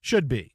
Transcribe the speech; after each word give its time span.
should 0.00 0.28
be. 0.28 0.54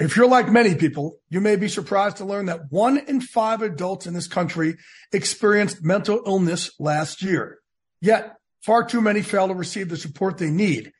If 0.00 0.16
you're 0.16 0.28
like 0.28 0.50
many 0.50 0.74
people, 0.74 1.18
you 1.28 1.40
may 1.40 1.54
be 1.54 1.68
surprised 1.68 2.16
to 2.16 2.24
learn 2.24 2.46
that 2.46 2.70
one 2.70 2.98
in 2.98 3.20
five 3.20 3.62
adults 3.62 4.06
in 4.06 4.14
this 4.14 4.26
country 4.26 4.76
experienced 5.12 5.84
mental 5.84 6.20
illness 6.26 6.72
last 6.80 7.22
year. 7.22 7.58
Yet, 8.00 8.34
far 8.60 8.84
too 8.84 9.00
many 9.00 9.22
fail 9.22 9.46
to 9.46 9.54
receive 9.54 9.88
the 9.88 9.96
support 9.96 10.38
they 10.38 10.50
need. 10.50 10.92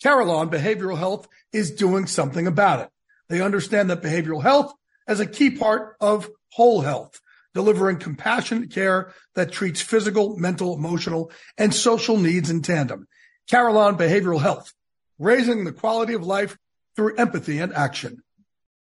Carelon 0.00 0.48
Behavioral 0.48 0.96
Health 0.96 1.26
is 1.52 1.72
doing 1.72 2.06
something 2.06 2.46
about 2.46 2.80
it. 2.80 2.88
They 3.28 3.40
understand 3.40 3.90
that 3.90 4.02
behavioral 4.02 4.42
health 4.42 4.72
is 5.08 5.18
a 5.18 5.26
key 5.26 5.50
part 5.50 5.96
of 6.00 6.30
whole 6.52 6.82
health, 6.82 7.20
delivering 7.54 7.98
compassionate 7.98 8.70
care 8.70 9.12
that 9.34 9.50
treats 9.50 9.80
physical, 9.80 10.36
mental, 10.36 10.74
emotional, 10.74 11.32
and 11.58 11.74
social 11.74 12.16
needs 12.16 12.48
in 12.48 12.62
tandem. 12.62 13.08
Carelon 13.48 13.96
Behavioral 13.96 14.40
Health, 14.40 14.72
raising 15.18 15.64
the 15.64 15.72
quality 15.72 16.14
of 16.14 16.24
life 16.24 16.56
through 16.94 17.16
empathy 17.16 17.58
and 17.58 17.74
action. 17.74 18.22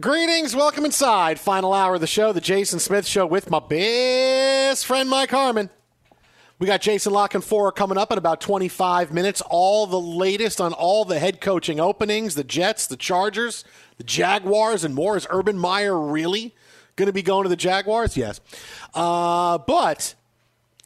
Greetings, 0.00 0.54
welcome 0.54 0.84
inside. 0.84 1.40
Final 1.40 1.72
hour 1.72 1.96
of 1.96 2.00
the 2.00 2.06
show, 2.06 2.32
the 2.32 2.40
Jason 2.40 2.78
Smith 2.78 3.04
Show 3.04 3.26
with 3.26 3.50
my 3.50 3.58
best 3.58 4.86
friend 4.86 5.10
Mike 5.10 5.30
Harmon. 5.30 5.70
We 6.60 6.68
got 6.68 6.82
Jason 6.82 7.12
La 7.12 7.26
Canfora 7.26 7.74
coming 7.74 7.98
up 7.98 8.12
in 8.12 8.18
about 8.18 8.40
25 8.40 9.12
minutes. 9.12 9.40
All 9.40 9.88
the 9.88 9.98
latest 9.98 10.60
on 10.60 10.72
all 10.72 11.04
the 11.04 11.18
head 11.18 11.40
coaching 11.40 11.80
openings, 11.80 12.36
the 12.36 12.44
Jets, 12.44 12.86
the 12.86 12.96
Chargers, 12.96 13.64
the 13.96 14.04
Jaguars, 14.04 14.84
and 14.84 14.94
more. 14.94 15.16
Is 15.16 15.26
Urban 15.30 15.58
Meyer 15.58 15.98
really 15.98 16.54
going 16.94 17.08
to 17.08 17.12
be 17.12 17.22
going 17.22 17.42
to 17.42 17.48
the 17.48 17.56
Jaguars? 17.56 18.16
Yes. 18.16 18.40
Uh, 18.94 19.58
but 19.58 20.14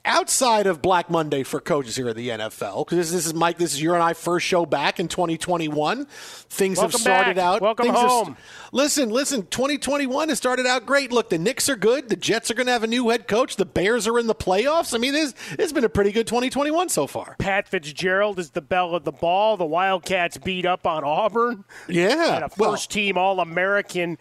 outside 0.05 0.67
of 0.67 0.83
Black 0.83 1.09
Monday 1.11 1.43
for 1.43 1.61
coaches 1.61 1.97
here 1.97 2.09
at 2.09 2.17
the 2.17 2.31
NFL, 2.31 2.85
because 2.85 2.99
this, 2.99 3.11
this, 3.13 3.27
is 3.27 3.35
Mike, 3.35 3.59
this 3.59 3.73
is 3.73 3.83
your 3.83 3.95
and 3.95 4.03
I 4.03 4.15
first 4.15 4.47
show 4.47 4.67
back 4.67 4.99
in 4.99 5.09
2021. 5.09 6.07
Things 6.07 6.79
Welcome 6.79 6.93
have 6.93 7.01
started 7.01 7.37
back. 7.37 7.45
out. 7.45 7.61
Welcome 7.63 7.89
home. 7.89 8.37
listen, 8.73 9.11
listen. 9.11 9.47
2021 9.47 10.29
has 10.29 10.39
started 10.39 10.67
out 10.67 10.87
great. 10.87 11.13
Look, 11.13 11.31
the 11.31 11.39
Knicks 11.39 11.69
are 11.69 11.77
good. 11.77 12.09
The 12.09 12.17
Jets 12.17 12.51
are 12.51 12.55
going 12.55 12.67
to 12.67 12.73
have 12.73 12.83
a 12.83 12.89
new 12.89 13.09
head 13.11 13.29
coach. 13.29 13.57
The 13.57 13.65
Bears 13.65 14.07
are 14.09 14.19
in 14.19 14.27
the 14.27 14.35
playoffs. 14.35 14.95
I 14.95 14.99
mean, 14.99 15.15
it's, 15.15 15.35
it's 15.53 15.73
been 15.73 15.85
a 15.85 15.89
pretty 15.89 16.13
good 16.13 16.27
2021 16.27 16.89
so 16.89 17.07
far. 17.07 17.37
Pat 17.39 17.69
Fitzgerald 17.69 18.39
is 18.39 18.51
the 18.51 18.63
belle 18.63 18.95
of 18.95 19.05
the 19.05 19.13
ball. 19.13 19.57
The 19.57 19.65
Wildcats 19.67 20.39
beat 20.39 20.67
up 20.67 20.87
on 20.87 21.05
Auburn. 21.05 21.65
Yeah, 21.89 22.37
And 22.37 22.45
a 22.45 22.51
well- 22.59 22.73
first 22.73 22.91
team 22.91 23.17
All 23.17 23.41
American 23.41 24.19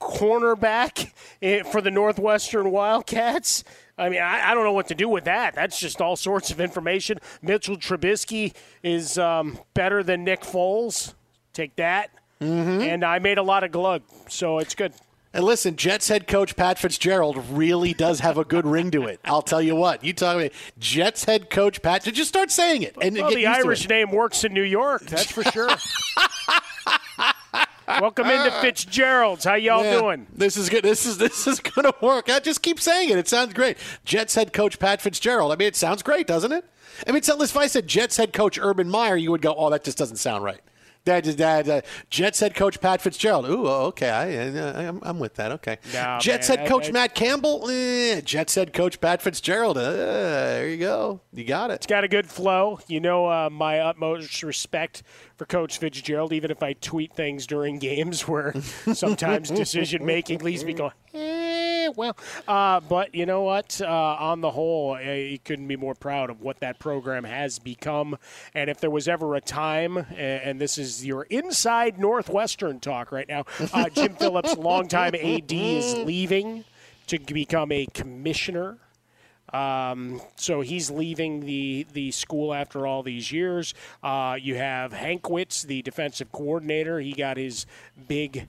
cornerback 0.00 1.12
eh, 1.42 1.62
for 1.62 1.80
the 1.80 1.90
Northwestern 1.90 2.70
Wildcats. 2.70 3.64
I 3.96 4.08
mean, 4.08 4.20
I, 4.20 4.50
I 4.50 4.54
don't 4.54 4.64
know 4.64 4.72
what 4.72 4.88
to 4.88 4.94
do 4.94 5.08
with 5.08 5.24
that. 5.24 5.54
That's 5.54 5.78
just 5.78 6.00
all 6.00 6.16
sorts 6.16 6.50
of 6.50 6.60
information. 6.60 7.18
Mitchell 7.42 7.76
Trubisky 7.76 8.52
is 8.82 9.18
um, 9.18 9.58
better 9.74 10.02
than 10.02 10.24
Nick 10.24 10.42
Foles. 10.42 11.14
Take 11.52 11.76
that. 11.76 12.10
Mm-hmm. 12.40 12.82
And 12.82 13.04
I 13.04 13.20
made 13.20 13.38
a 13.38 13.42
lot 13.42 13.62
of 13.62 13.70
glug, 13.70 14.02
so 14.28 14.58
it's 14.58 14.74
good. 14.74 14.92
And 15.32 15.44
listen, 15.44 15.74
Jets 15.74 16.08
head 16.08 16.28
coach 16.28 16.54
Pat 16.54 16.78
Fitzgerald 16.78 17.44
really 17.50 17.92
does 17.92 18.20
have 18.20 18.38
a 18.38 18.44
good 18.44 18.66
ring 18.66 18.92
to 18.92 19.04
it. 19.04 19.18
I'll 19.24 19.42
tell 19.42 19.62
you 19.62 19.74
what. 19.74 20.04
You 20.04 20.12
talk 20.12 20.36
about 20.36 20.52
Jets 20.78 21.24
head 21.24 21.50
coach 21.50 21.82
Pat. 21.82 22.04
Just 22.04 22.28
start 22.28 22.52
saying 22.52 22.82
it 22.82 22.96
and 23.00 23.16
Well, 23.16 23.30
the 23.34 23.46
Irish 23.46 23.88
name 23.88 24.12
works 24.12 24.44
in 24.44 24.52
New 24.52 24.62
York, 24.62 25.02
that's 25.06 25.30
for 25.30 25.42
sure. 25.44 25.70
Welcome 27.86 28.26
into 28.26 28.52
uh, 28.52 28.60
Fitzgerald's. 28.60 29.44
How 29.44 29.54
y'all 29.54 29.82
doing? 29.82 30.26
This 30.32 30.56
is 30.56 30.68
good. 30.68 30.84
This 30.84 31.06
is 31.06 31.18
this 31.18 31.46
is 31.46 31.60
going 31.60 31.84
to 31.84 31.94
work. 32.00 32.30
I 32.30 32.40
just 32.40 32.62
keep 32.62 32.80
saying 32.80 33.10
it. 33.10 33.18
It 33.18 33.28
sounds 33.28 33.52
great. 33.52 33.76
Jets 34.04 34.34
head 34.34 34.52
coach 34.52 34.78
Pat 34.78 35.02
Fitzgerald. 35.02 35.52
I 35.52 35.56
mean, 35.56 35.68
it 35.68 35.76
sounds 35.76 36.02
great, 36.02 36.26
doesn't 36.26 36.52
it? 36.52 36.64
I 37.06 37.12
mean, 37.12 37.22
tell 37.22 37.40
if 37.42 37.56
I 37.56 37.66
said 37.66 37.86
Jets 37.86 38.16
head 38.16 38.32
coach 38.32 38.58
Urban 38.60 38.88
Meyer, 38.88 39.16
you 39.16 39.30
would 39.30 39.42
go, 39.42 39.54
"Oh, 39.54 39.70
that 39.70 39.84
just 39.84 39.98
doesn't 39.98 40.16
sound 40.16 40.44
right." 40.44 40.60
That, 41.04 41.24
that, 41.24 41.68
uh, 41.68 41.80
Jets 42.08 42.40
head 42.40 42.54
coach 42.54 42.80
Pat 42.80 43.02
Fitzgerald. 43.02 43.44
Ooh, 43.46 43.66
okay, 43.68 44.08
I, 44.08 44.26
am 44.84 45.00
I'm 45.02 45.18
with 45.18 45.34
that. 45.34 45.52
Okay. 45.52 45.76
Nah, 45.92 46.18
Jets 46.18 46.48
man, 46.48 46.58
head 46.58 46.68
coach 46.68 46.86
I- 46.86 46.88
I- 46.88 46.92
Matt 46.92 47.14
Campbell. 47.14 47.68
Eh, 47.70 48.22
Jets 48.22 48.54
head 48.54 48.72
coach 48.72 48.98
Pat 49.02 49.20
Fitzgerald. 49.20 49.76
Uh, 49.76 49.92
there 49.92 50.68
you 50.68 50.78
go. 50.78 51.20
You 51.34 51.44
got 51.44 51.70
it. 51.70 51.74
It's 51.74 51.86
got 51.86 52.04
a 52.04 52.08
good 52.08 52.26
flow. 52.26 52.80
You 52.86 53.00
know, 53.00 53.26
uh, 53.26 53.50
my 53.50 53.80
utmost 53.80 54.42
respect 54.42 55.02
for 55.36 55.44
Coach 55.44 55.76
Fitzgerald, 55.78 56.32
even 56.32 56.50
if 56.50 56.62
I 56.62 56.72
tweet 56.72 57.14
things 57.14 57.46
during 57.46 57.78
games 57.90 58.26
where 58.26 58.54
sometimes 58.94 59.50
decision 59.64 60.06
making 60.06 60.38
leaves 60.38 60.64
me 60.64 60.72
going, 60.72 60.92
eh, 61.12 61.33
well. 61.92 62.16
Uh, 62.46 62.80
but 62.80 63.14
you 63.14 63.26
know 63.26 63.42
what? 63.42 63.80
Uh, 63.80 63.86
on 63.88 64.40
the 64.40 64.50
whole, 64.50 65.00
you 65.00 65.38
couldn't 65.38 65.68
be 65.68 65.76
more 65.76 65.94
proud 65.94 66.30
of 66.30 66.40
what 66.42 66.60
that 66.60 66.78
program 66.78 67.24
has 67.24 67.58
become. 67.58 68.16
And 68.54 68.70
if 68.70 68.80
there 68.80 68.90
was 68.90 69.08
ever 69.08 69.34
a 69.34 69.40
time, 69.40 69.98
and 70.16 70.60
this 70.60 70.78
is 70.78 71.04
your 71.04 71.24
inside 71.24 71.98
Northwestern 71.98 72.80
talk 72.80 73.12
right 73.12 73.28
now, 73.28 73.44
uh, 73.72 73.88
Jim 73.88 74.14
Phillips, 74.18 74.56
longtime 74.56 75.14
AD, 75.14 75.52
is 75.52 75.94
leaving 75.98 76.64
to 77.06 77.18
become 77.18 77.72
a 77.72 77.86
commissioner. 77.86 78.78
Um, 79.52 80.20
so 80.34 80.62
he's 80.62 80.90
leaving 80.90 81.46
the, 81.46 81.86
the 81.92 82.10
school 82.10 82.52
after 82.52 82.86
all 82.86 83.02
these 83.04 83.30
years. 83.30 83.72
Uh, 84.02 84.36
you 84.40 84.56
have 84.56 84.92
Hankwitz, 84.92 85.62
the 85.62 85.80
defensive 85.82 86.32
coordinator. 86.32 86.98
He 86.98 87.12
got 87.12 87.36
his 87.36 87.66
big 88.08 88.48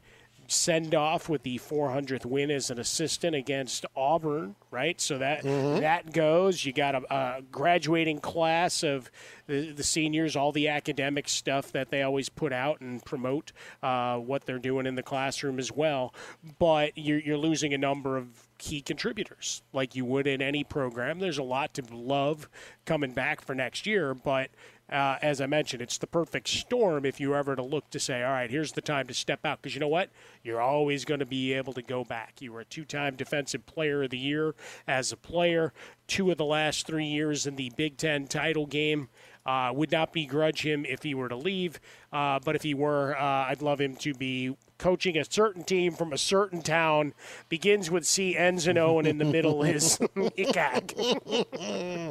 send 0.52 0.94
off 0.96 1.30
with 1.30 1.44
the 1.44 1.58
400th 1.60 2.26
win 2.26 2.52
as 2.52 2.70
an 2.70 2.80
assistant 2.80 3.36
against 3.36 3.86
Auburn, 3.96 4.56
right? 4.72 5.00
So 5.00 5.18
that 5.18 5.44
that 5.44 6.14
goes. 6.14 6.66
You 6.66 6.74
got 6.74 6.96
a, 6.96 7.14
a 7.14 7.42
graduating 7.52 8.20
class 8.20 8.84
of 8.84 9.10
the, 9.48 9.72
the 9.72 9.84
seniors, 9.84 10.36
all 10.36 10.52
the 10.52 10.68
academic 10.68 11.28
stuff 11.30 11.72
that 11.72 11.90
they 11.90 12.02
always 12.02 12.30
put 12.30 12.52
out 12.54 12.82
and 12.82 13.04
promote 13.06 13.52
uh, 13.84 14.18
what 14.18 14.46
they're 14.46 14.60
doing 14.60 14.86
in 14.86 14.96
the 14.96 15.04
classroom 15.04 15.60
as 15.60 15.72
well. 15.72 16.14
But 16.60 16.98
you're, 16.98 17.20
you're 17.20 17.38
losing 17.38 17.74
a 17.74 17.78
number 17.78 18.18
of 18.18 18.48
key 18.58 18.82
contributors 18.82 19.62
like 19.74 19.96
you 19.96 20.06
would 20.06 20.28
in 20.28 20.42
any 20.42 20.64
program. 20.64 21.20
There's 21.20 21.38
a 21.38 21.44
lot 21.44 21.74
to 21.76 21.84
love 21.94 22.50
coming 22.86 23.12
back 23.12 23.42
for 23.42 23.54
next 23.54 23.86
year, 23.86 24.14
but 24.14 24.50
uh, 24.92 25.18
as 25.22 25.42
I 25.42 25.48
mentioned, 25.48 25.82
it's 25.82 25.98
the 25.98 26.08
perfect 26.08 26.48
storm 26.48 27.06
if 27.06 27.20
you 27.20 27.34
ever 27.34 27.56
to 27.56 27.64
look 27.64 27.90
to 27.90 28.00
say, 28.00 28.24
all 28.24 28.32
right, 28.32 28.50
here's 28.50 28.74
the 28.74 28.82
time 28.82 29.08
to 29.08 29.14
step 29.14 29.46
out. 29.46 29.62
Because 29.62 29.74
you 29.74 29.80
know 29.80 29.88
what? 29.88 30.10
You're 30.44 30.62
always 30.62 31.06
going 31.06 31.22
to 31.22 31.26
be 31.26 31.54
able 31.54 31.74
to 31.74 31.82
go 31.82 32.04
back. 32.04 32.42
You 32.42 32.54
were 32.54 32.62
a 32.62 32.66
two 32.66 32.86
time 32.86 33.16
Defensive 33.16 33.66
Player 33.66 34.04
of 34.04 34.12
the 34.12 34.18
Year 34.18 34.54
as 34.88 35.12
a 35.12 35.18
player, 35.18 35.74
two 36.08 36.30
of 36.30 36.38
the 36.38 36.46
last 36.46 36.86
three 36.86 37.06
years 37.06 37.48
in 37.48 37.56
the 37.56 37.72
Big 37.76 37.98
Ten 37.98 38.28
title 38.28 38.68
game. 38.68 39.10
Uh, 39.46 39.72
would 39.72 39.92
not 39.92 40.12
begrudge 40.12 40.64
him 40.64 40.86
if 40.86 41.04
he 41.04 41.14
were 41.14 41.30
to 41.30 41.36
leave, 41.36 41.80
uh, 42.12 42.40
but 42.44 42.56
if 42.56 42.64
he 42.64 42.74
were, 42.74 43.16
uh, 43.16 43.46
I'd 43.48 43.62
love 43.62 43.80
him 43.80 43.96
to 43.98 44.12
be 44.16 44.58
coaching 44.80 45.20
a 45.20 45.24
certain 45.24 45.64
team 45.64 45.94
from 45.94 46.12
a 46.14 46.18
certain 46.18 46.64
town. 46.64 47.14
Begins 47.48 47.92
with 47.92 48.08
C, 48.08 48.36
ends 48.36 48.66
in 48.66 48.80
O, 48.80 48.98
and 48.98 49.08
in 49.08 49.20
the 49.20 49.26
middle 49.26 49.62
is 49.62 49.98
ICAC. 50.16 50.96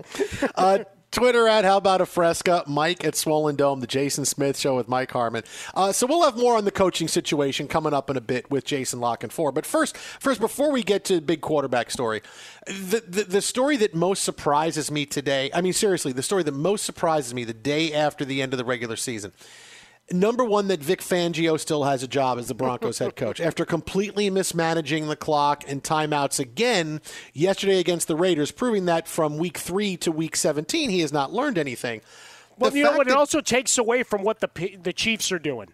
Uh, 0.55 0.85
Twitter 1.15 1.47
at 1.47 1.65
How 1.65 1.77
About 1.77 2.01
a 2.01 2.07
Fresca, 2.07 2.65
Mike 2.67 3.05
at 3.05 3.15
Swollen 3.15 3.55
Dome, 3.55 3.79
the 3.79 3.87
Jason 3.87 4.25
Smith 4.25 4.59
Show 4.59 4.75
with 4.75 4.89
Mike 4.89 5.13
Harmon. 5.13 5.45
Uh, 5.73 5.93
so 5.93 6.09
we'll 6.09 6.25
have 6.25 6.37
more 6.37 6.57
on 6.57 6.65
the 6.65 6.73
coaching 6.73 7.07
situation 7.07 7.69
coming 7.69 7.95
up 7.95 8.11
in 8.11 8.17
a 8.17 8.21
bit 8.21 8.51
with 8.51 8.65
Jason 8.65 8.99
La 8.99 9.15
Canfora. 9.15 9.55
But 9.55 9.65
first, 9.65 9.97
first 9.97 10.41
before 10.41 10.73
we 10.73 10.83
get 10.83 11.05
to 11.05 11.15
the 11.15 11.21
big 11.21 11.41
quarterback 11.41 11.93
story, 11.93 12.21
the, 12.67 13.01
the 13.07 13.23
the 13.23 13.41
story 13.41 13.77
that 13.77 13.95
most 13.95 14.25
surprises 14.25 14.91
me 14.91 15.07
today. 15.07 15.51
I 15.55 15.61
mean, 15.61 15.73
seriously, 15.73 16.11
the 16.11 16.21
story 16.21 16.43
that 16.43 16.53
most 16.53 16.85
surprises 16.85 17.33
me 17.33 17.45
the 17.45 17.55
day 17.55 17.93
after 17.93 18.25
the 18.25 18.43
end 18.43 18.53
of 18.53 18.59
the 18.59 18.65
regular 18.65 18.97
season. 18.97 19.33
Number 20.11 20.45
one, 20.45 20.69
that 20.69 20.81
Vic 20.81 21.01
Fangio 21.01 21.59
still 21.59 21.85
has 21.85 22.03
a 22.03 22.09
job 22.09 22.39
as 22.39 22.49
the 22.49 22.55
Broncos 22.55 22.99
head 22.99 23.17
coach 23.17 23.41
after 23.41 23.65
completely 23.65 24.29
mismanaging 24.29 25.09
the 25.09 25.17
clock 25.17 25.65
and 25.67 25.83
timeouts 25.83 26.39
again 26.39 27.01
yesterday 27.33 27.81
against 27.81 28.07
the 28.07 28.17
Raiders, 28.17 28.51
proving 28.51 28.85
that 28.85 29.09
from 29.09 29.39
week 29.39 29.57
three 29.57 29.97
to 29.99 30.13
week 30.13 30.37
17, 30.37 30.91
he 30.91 31.01
has 31.01 31.13
not 31.13 31.33
learned 31.33 31.57
anything. 31.57 32.03
Well, 32.59 32.71
The 32.71 32.79
you 32.79 32.85
know 32.85 32.93
what? 32.93 33.09
It 33.09 33.15
also 33.15 33.41
takes 33.41 33.79
away 33.79 34.03
from 34.03 34.23
what 34.23 34.41
the 34.41 34.79
the 34.81 34.93
Chiefs 34.93 35.33
are 35.33 35.39
doing, 35.39 35.69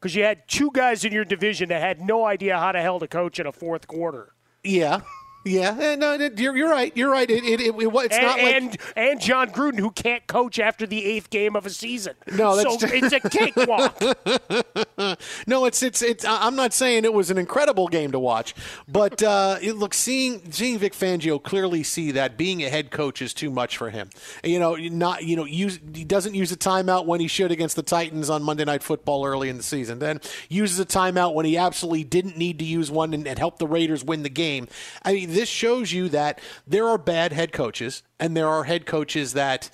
because 0.00 0.16
you 0.16 0.24
had 0.24 0.48
two 0.48 0.70
guys 0.72 1.04
in 1.04 1.12
your 1.12 1.24
division 1.24 1.68
that 1.68 1.80
had 1.80 2.00
no 2.00 2.24
idea 2.24 2.58
how 2.58 2.72
to 2.72 2.80
hell 2.80 2.98
to 3.00 3.06
coach 3.06 3.38
in 3.38 3.46
a 3.46 3.52
fourth 3.52 3.86
quarter, 3.86 4.32
yeah, 4.64 5.02
yeah, 5.48 5.76
eh, 5.78 5.96
no, 5.96 6.14
you're, 6.14 6.56
you're 6.56 6.70
right. 6.70 6.96
You're 6.96 7.10
right. 7.10 7.28
It, 7.30 7.44
it, 7.44 7.60
it, 7.60 7.74
it- 7.74 7.74
it's 7.94 8.16
and, 8.16 8.26
not 8.26 8.38
like 8.40 8.54
and 8.54 8.76
and 8.96 9.20
Jon 9.20 9.50
Gruden 9.50 9.78
who 9.78 9.90
can't 9.90 10.26
coach 10.26 10.58
after 10.58 10.86
the 10.86 11.04
eighth 11.04 11.30
game 11.30 11.56
of 11.56 11.66
a 11.66 11.70
season. 11.70 12.14
No, 12.32 12.56
that's 12.56 12.80
so 12.80 12.88
it's 12.90 13.12
a 13.12 13.20
cakewalk. 13.20 14.00
no, 15.46 15.64
it's 15.64 15.82
it's 15.82 16.02
it's. 16.02 16.24
I'm 16.24 16.56
not 16.56 16.72
saying 16.72 17.04
it 17.04 17.12
was 17.12 17.30
an 17.30 17.38
incredible 17.38 17.88
game 17.88 18.12
to 18.12 18.18
watch, 18.18 18.54
but 18.86 19.22
uh, 19.22 19.56
it, 19.60 19.74
look, 19.74 19.94
seeing 19.94 20.52
seeing 20.52 20.78
Vic 20.78 20.92
Fangio 20.92 21.42
clearly 21.42 21.82
see 21.82 22.12
that 22.12 22.36
being 22.36 22.62
a 22.62 22.68
head 22.68 22.90
coach 22.90 23.22
is 23.22 23.34
too 23.34 23.50
much 23.50 23.76
for 23.76 23.90
him. 23.90 24.10
You 24.44 24.58
know, 24.58 24.74
not 24.76 25.24
you 25.24 25.36
know, 25.36 25.44
use 25.44 25.78
he 25.94 26.04
doesn't 26.04 26.34
use 26.34 26.52
a 26.52 26.56
timeout 26.56 27.06
when 27.06 27.20
he 27.20 27.28
should 27.28 27.50
against 27.50 27.76
the 27.76 27.82
Titans 27.82 28.30
on 28.30 28.42
Monday 28.42 28.64
Night 28.64 28.82
Football 28.82 29.24
early 29.24 29.48
in 29.48 29.56
the 29.56 29.62
season. 29.62 29.98
Then 29.98 30.20
uses 30.48 30.78
a 30.78 30.86
timeout 30.86 31.34
when 31.34 31.46
he 31.46 31.56
absolutely 31.56 32.04
didn't 32.04 32.36
need 32.36 32.58
to 32.58 32.64
use 32.64 32.90
one 32.90 33.14
and, 33.14 33.26
and 33.26 33.38
help 33.38 33.58
the 33.58 33.66
Raiders 33.66 34.04
win 34.04 34.22
the 34.22 34.28
game. 34.28 34.68
I 35.02 35.12
mean, 35.14 35.32
this 35.38 35.48
shows 35.48 35.92
you 35.92 36.08
that 36.08 36.40
there 36.66 36.88
are 36.88 36.98
bad 36.98 37.32
head 37.32 37.52
coaches 37.52 38.02
and 38.18 38.36
there 38.36 38.48
are 38.48 38.64
head 38.64 38.84
coaches 38.86 39.34
that 39.34 39.70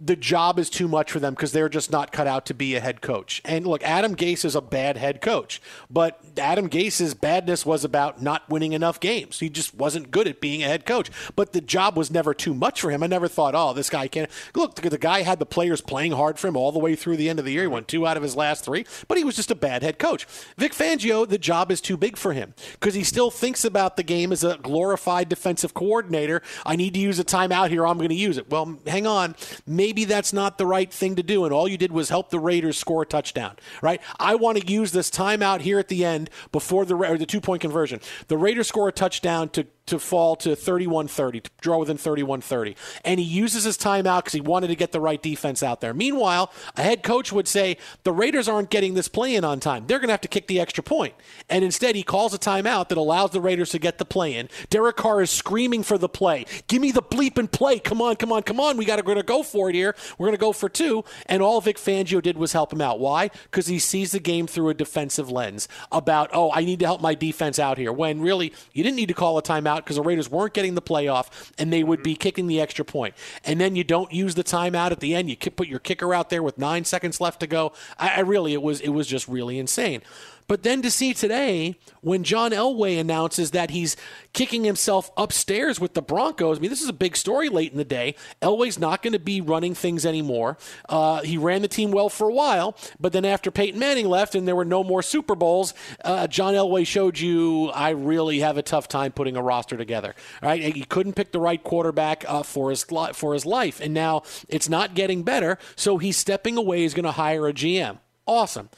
the 0.00 0.16
job 0.16 0.58
is 0.58 0.68
too 0.68 0.88
much 0.88 1.12
for 1.12 1.20
them 1.20 1.34
because 1.34 1.52
they're 1.52 1.68
just 1.68 1.92
not 1.92 2.10
cut 2.10 2.26
out 2.26 2.46
to 2.46 2.54
be 2.54 2.74
a 2.74 2.80
head 2.80 3.00
coach. 3.00 3.40
And 3.44 3.64
look, 3.64 3.82
Adam 3.84 4.16
Gase 4.16 4.44
is 4.44 4.56
a 4.56 4.60
bad 4.60 4.96
head 4.96 5.20
coach, 5.20 5.62
but 5.88 6.20
Adam 6.36 6.68
Gase's 6.68 7.14
badness 7.14 7.64
was 7.64 7.84
about 7.84 8.20
not 8.20 8.48
winning 8.50 8.72
enough 8.72 8.98
games. 8.98 9.38
He 9.38 9.48
just 9.48 9.72
wasn't 9.72 10.10
good 10.10 10.26
at 10.26 10.40
being 10.40 10.64
a 10.64 10.66
head 10.66 10.84
coach. 10.84 11.12
But 11.36 11.52
the 11.52 11.60
job 11.60 11.96
was 11.96 12.10
never 12.10 12.34
too 12.34 12.54
much 12.54 12.80
for 12.80 12.90
him. 12.90 13.04
I 13.04 13.06
never 13.06 13.28
thought, 13.28 13.54
oh, 13.54 13.72
this 13.72 13.88
guy 13.88 14.08
can't. 14.08 14.28
Look, 14.56 14.74
the, 14.74 14.98
guy 14.98 15.22
had 15.22 15.38
the 15.38 15.46
players 15.46 15.80
playing 15.80 16.12
hard 16.12 16.40
for 16.40 16.48
him 16.48 16.56
all 16.56 16.72
the 16.72 16.80
way 16.80 16.96
through 16.96 17.16
the 17.16 17.30
end 17.30 17.38
of 17.38 17.44
the 17.44 17.52
year. 17.52 17.62
He 17.62 17.68
won 17.68 17.84
two 17.84 18.04
out 18.04 18.16
of 18.16 18.22
his 18.22 18.34
last 18.34 18.64
three, 18.64 18.84
but 19.06 19.16
he 19.16 19.22
was 19.22 19.36
just 19.36 19.52
a 19.52 19.54
bad 19.54 19.84
head 19.84 20.00
coach. 20.00 20.26
Vic 20.58 20.72
Fangio, 20.72 21.28
the 21.28 21.38
job 21.38 21.70
is 21.70 21.80
too 21.80 21.96
big 21.96 22.16
for 22.16 22.32
him 22.32 22.54
because 22.72 22.94
he 22.94 23.04
still 23.04 23.30
thinks 23.30 23.64
about 23.64 23.96
the 23.96 24.02
game 24.02 24.32
as 24.32 24.42
a 24.42 24.58
glorified 24.58 25.28
defensive 25.28 25.72
coordinator. 25.72 26.42
I 26.66 26.74
need 26.74 26.94
to 26.94 27.00
use 27.00 27.20
a 27.20 27.24
timeout 27.24 27.70
here. 27.70 27.86
I'm 27.86 27.98
going 27.98 28.08
to 28.08 28.14
use 28.16 28.38
it. 28.38 28.50
Well, 28.50 28.78
hang 28.86 29.06
on. 29.06 29.36
Maybe 29.66 29.83
that's 29.92 30.32
not 30.32 30.58
the 30.58 30.66
right 30.66 30.92
thing 30.92 31.16
to 31.16 31.22
do. 31.22 31.44
And 31.44 31.52
all 31.52 31.68
you 31.68 31.76
did 31.76 31.92
was 31.92 32.08
help 32.08 32.30
the 32.30 32.38
Raiders 32.38 32.78
score 32.78 33.02
a 33.02 33.06
touchdown, 33.06 33.56
right? 33.82 34.00
I 34.18 34.34
want 34.34 34.58
to 34.58 34.66
use 34.66 34.92
this 34.92 35.10
timeout 35.10 35.60
here 35.60 35.78
at 35.78 35.88
the 35.88 36.04
end 36.04 36.30
before 36.52 36.84
the, 36.84 36.96
the 37.18 37.26
two 37.26 37.40
point 37.40 37.60
conversion. 37.60 38.00
The 38.28 38.36
Raiders 38.36 38.68
score 38.68 38.88
a 38.88 38.92
touchdown 38.92 39.48
to 39.50 39.66
to 39.86 39.98
fall 39.98 40.36
to 40.36 40.50
31-30, 40.50 41.44
to 41.44 41.50
draw 41.60 41.78
within 41.78 41.96
31-30. 41.96 42.76
And 43.04 43.20
he 43.20 43.26
uses 43.26 43.64
his 43.64 43.78
timeout 43.78 44.18
because 44.18 44.32
he 44.32 44.40
wanted 44.40 44.68
to 44.68 44.76
get 44.76 44.92
the 44.92 45.00
right 45.00 45.22
defense 45.22 45.62
out 45.62 45.80
there. 45.80 45.94
Meanwhile, 45.94 46.52
a 46.76 46.82
head 46.82 47.02
coach 47.02 47.32
would 47.32 47.46
say, 47.46 47.76
the 48.02 48.12
Raiders 48.12 48.48
aren't 48.48 48.70
getting 48.70 48.94
this 48.94 49.08
play 49.08 49.34
in 49.34 49.44
on 49.44 49.60
time. 49.60 49.86
They're 49.86 49.98
going 49.98 50.08
to 50.08 50.14
have 50.14 50.20
to 50.22 50.28
kick 50.28 50.46
the 50.46 50.60
extra 50.60 50.82
point. 50.82 51.14
And 51.48 51.64
instead, 51.64 51.94
he 51.94 52.02
calls 52.02 52.34
a 52.34 52.38
timeout 52.38 52.88
that 52.88 52.98
allows 52.98 53.30
the 53.30 53.40
Raiders 53.40 53.70
to 53.70 53.78
get 53.78 53.98
the 53.98 54.04
play 54.04 54.34
in. 54.34 54.48
Derek 54.70 54.96
Carr 54.96 55.22
is 55.22 55.30
screaming 55.30 55.82
for 55.82 55.98
the 55.98 56.08
play. 56.08 56.46
Give 56.66 56.80
me 56.80 56.90
the 56.90 57.02
bleep 57.02 57.38
and 57.38 57.50
play. 57.50 57.78
Come 57.78 58.02
on, 58.02 58.16
come 58.16 58.32
on, 58.32 58.42
come 58.42 58.60
on. 58.60 58.76
We 58.76 58.84
got 58.84 58.96
to 58.96 59.04
going 59.04 59.16
to 59.16 59.22
go 59.22 59.42
for 59.42 59.68
it 59.68 59.74
here. 59.74 59.94
We're 60.18 60.26
going 60.26 60.36
to 60.36 60.40
go 60.40 60.52
for 60.52 60.68
two. 60.68 61.04
And 61.26 61.42
all 61.42 61.60
Vic 61.60 61.76
Fangio 61.76 62.20
did 62.20 62.36
was 62.36 62.52
help 62.52 62.72
him 62.72 62.80
out. 62.80 62.98
Why? 62.98 63.28
Because 63.44 63.66
he 63.66 63.78
sees 63.78 64.12
the 64.12 64.20
game 64.20 64.46
through 64.46 64.70
a 64.70 64.74
defensive 64.74 65.30
lens 65.30 65.68
about, 65.92 66.30
oh, 66.32 66.50
I 66.52 66.64
need 66.64 66.80
to 66.80 66.86
help 66.86 67.00
my 67.00 67.14
defense 67.14 67.58
out 67.58 67.78
here. 67.78 67.92
When 67.92 68.20
really, 68.20 68.52
you 68.72 68.82
didn't 68.82 68.96
need 68.96 69.08
to 69.08 69.14
call 69.14 69.38
a 69.38 69.42
timeout 69.42 69.73
because 69.76 69.96
the 69.96 70.02
Raiders 70.02 70.30
weren't 70.30 70.54
getting 70.54 70.74
the 70.74 70.82
playoff 70.82 71.52
and 71.58 71.72
they 71.72 71.82
would 71.82 72.02
be 72.02 72.12
mm-hmm. 72.12 72.20
kicking 72.20 72.46
the 72.46 72.60
extra 72.60 72.84
point. 72.84 73.14
And 73.44 73.60
then 73.60 73.76
you 73.76 73.84
don't 73.84 74.12
use 74.12 74.34
the 74.34 74.44
timeout 74.44 74.90
at 74.90 75.00
the 75.00 75.14
end. 75.14 75.30
You 75.30 75.36
put 75.36 75.68
your 75.68 75.78
kicker 75.78 76.14
out 76.14 76.30
there 76.30 76.42
with 76.42 76.58
nine 76.58 76.84
seconds 76.84 77.20
left 77.20 77.40
to 77.40 77.46
go. 77.46 77.72
I, 77.98 78.16
I 78.16 78.20
really, 78.20 78.52
it 78.52 78.62
was, 78.62 78.80
it 78.80 78.90
was 78.90 79.06
just 79.06 79.28
really 79.28 79.58
insane. 79.58 80.02
But 80.46 80.62
then 80.62 80.82
to 80.82 80.90
see 80.90 81.14
today 81.14 81.76
when 82.00 82.22
John 82.22 82.50
Elway 82.50 83.00
announces 83.00 83.52
that 83.52 83.70
he's 83.70 83.96
kicking 84.32 84.64
himself 84.64 85.10
upstairs 85.16 85.80
with 85.80 85.94
the 85.94 86.02
Broncos, 86.02 86.58
I 86.58 86.60
mean, 86.60 86.70
this 86.70 86.82
is 86.82 86.88
a 86.88 86.94
big 86.94 87.16
story 87.16 87.48
late 87.48 87.72
in 87.72 87.78
the 87.78 87.84
day. 87.84 88.14
Elway's 88.42 88.78
not 88.78 89.02
going 89.02 89.12
to 89.14 89.18
be 89.18 89.40
running 89.40 89.74
things 89.74 90.04
anymore. 90.04 90.58
Uh, 90.88 91.22
he 91.22 91.38
ran 91.38 91.62
the 91.62 91.68
team 91.68 91.90
well 91.90 92.08
for 92.08 92.28
a 92.28 92.32
while, 92.34 92.76
but 93.00 93.12
then 93.12 93.24
after 93.24 93.50
Peyton 93.50 93.78
Manning 93.78 94.06
left 94.06 94.34
and 94.34 94.46
there 94.46 94.56
were 94.56 94.64
no 94.64 94.84
more 94.84 95.02
Super 95.02 95.34
Bowls, 95.34 95.72
uh, 96.04 96.26
John 96.26 96.54
Elway 96.54 96.86
showed 96.86 97.18
you 97.18 97.70
I 97.70 97.90
really 97.90 98.40
have 98.40 98.58
a 98.58 98.62
tough 98.62 98.88
time 98.88 99.12
putting 99.12 99.36
a 99.36 99.42
roster 99.42 99.76
together. 99.76 100.14
Right? 100.42 100.74
He 100.74 100.84
couldn't 100.84 101.14
pick 101.14 101.32
the 101.32 101.40
right 101.40 101.62
quarterback 101.62 102.24
uh, 102.28 102.42
for 102.42 102.70
his 102.70 102.84
for 103.14 103.32
his 103.32 103.46
life, 103.46 103.80
and 103.80 103.94
now 103.94 104.22
it's 104.48 104.68
not 104.68 104.94
getting 104.94 105.22
better. 105.22 105.58
So 105.76 105.98
he's 105.98 106.16
stepping 106.16 106.56
away. 106.56 106.80
He's 106.80 106.94
going 106.94 107.04
to 107.04 107.12
hire 107.12 107.46
a 107.48 107.52
GM. 107.52 107.98
Awesome. 108.26 108.68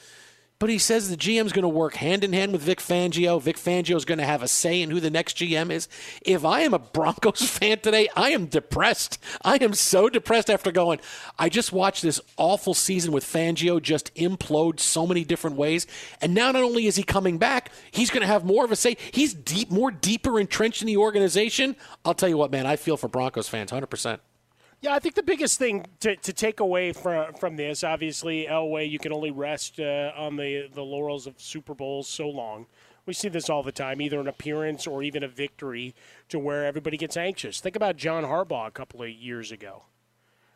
But 0.59 0.71
he 0.71 0.79
says 0.79 1.09
the 1.09 1.17
GM's 1.17 1.53
going 1.53 1.63
to 1.63 1.69
work 1.69 1.95
hand 1.95 2.23
in 2.23 2.33
hand 2.33 2.51
with 2.51 2.63
Vic 2.63 2.79
Fangio. 2.79 3.39
Vic 3.39 3.57
Fangio 3.57 3.95
is 3.95 4.05
going 4.05 4.17
to 4.17 4.25
have 4.25 4.41
a 4.41 4.47
say 4.47 4.81
in 4.81 4.89
who 4.89 4.99
the 4.99 5.11
next 5.11 5.37
GM 5.37 5.69
is. 5.69 5.87
If 6.23 6.43
I 6.43 6.61
am 6.61 6.73
a 6.73 6.79
Broncos 6.79 7.41
fan 7.47 7.79
today, 7.79 8.09
I 8.15 8.31
am 8.31 8.47
depressed. 8.47 9.19
I 9.43 9.57
am 9.57 9.73
so 9.73 10.09
depressed 10.09 10.49
after 10.49 10.71
going, 10.71 10.99
I 11.37 11.49
just 11.49 11.71
watched 11.71 12.01
this 12.01 12.19
awful 12.37 12.73
season 12.73 13.11
with 13.11 13.23
Fangio 13.23 13.79
just 13.79 14.13
implode 14.15 14.79
so 14.79 15.05
many 15.05 15.23
different 15.23 15.57
ways. 15.57 15.85
And 16.21 16.33
now 16.33 16.51
not 16.51 16.63
only 16.63 16.87
is 16.87 16.95
he 16.95 17.03
coming 17.03 17.37
back, 17.37 17.71
he's 17.91 18.09
going 18.09 18.21
to 18.21 18.27
have 18.27 18.43
more 18.43 18.65
of 18.65 18.71
a 18.71 18.75
say. 18.75 18.97
He's 19.11 19.35
deep, 19.35 19.69
more 19.69 19.91
deeper 19.91 20.39
entrenched 20.39 20.81
in 20.81 20.87
the 20.87 20.97
organization. 20.97 21.75
I'll 22.03 22.15
tell 22.15 22.29
you 22.29 22.37
what, 22.37 22.49
man, 22.49 22.65
I 22.65 22.77
feel 22.77 22.97
for 22.97 23.07
Broncos 23.07 23.47
fans 23.47 23.71
100%. 23.71 24.19
Yeah, 24.79 24.93
I 24.93 24.99
think 24.99 25.15
the 25.15 25.23
biggest 25.23 25.57
thing 25.57 25.87
to, 26.01 26.15
to 26.17 26.33
take 26.33 26.59
away 26.59 26.93
from 26.93 27.33
from 27.33 27.55
this, 27.55 27.83
obviously, 27.83 28.45
Elway, 28.45 28.89
you 28.89 28.99
can 28.99 29.11
only 29.11 29.31
rest 29.31 29.79
uh, 29.79 30.11
on 30.15 30.35
the 30.35 30.69
the 30.71 30.83
laurels 30.83 31.25
of 31.25 31.41
Super 31.41 31.73
Bowls 31.73 32.07
so 32.07 32.29
long. 32.29 32.67
We 33.07 33.13
see 33.13 33.29
this 33.29 33.49
all 33.49 33.63
the 33.63 33.71
time, 33.71 34.01
either 34.01 34.19
an 34.19 34.27
appearance 34.27 34.85
or 34.85 35.01
even 35.01 35.23
a 35.23 35.27
victory, 35.27 35.95
to 36.29 36.37
where 36.37 36.65
everybody 36.65 36.97
gets 36.97 37.17
anxious. 37.17 37.59
Think 37.59 37.75
about 37.75 37.95
John 37.95 38.23
Harbaugh 38.23 38.67
a 38.67 38.71
couple 38.71 39.01
of 39.01 39.09
years 39.09 39.51
ago, 39.51 39.83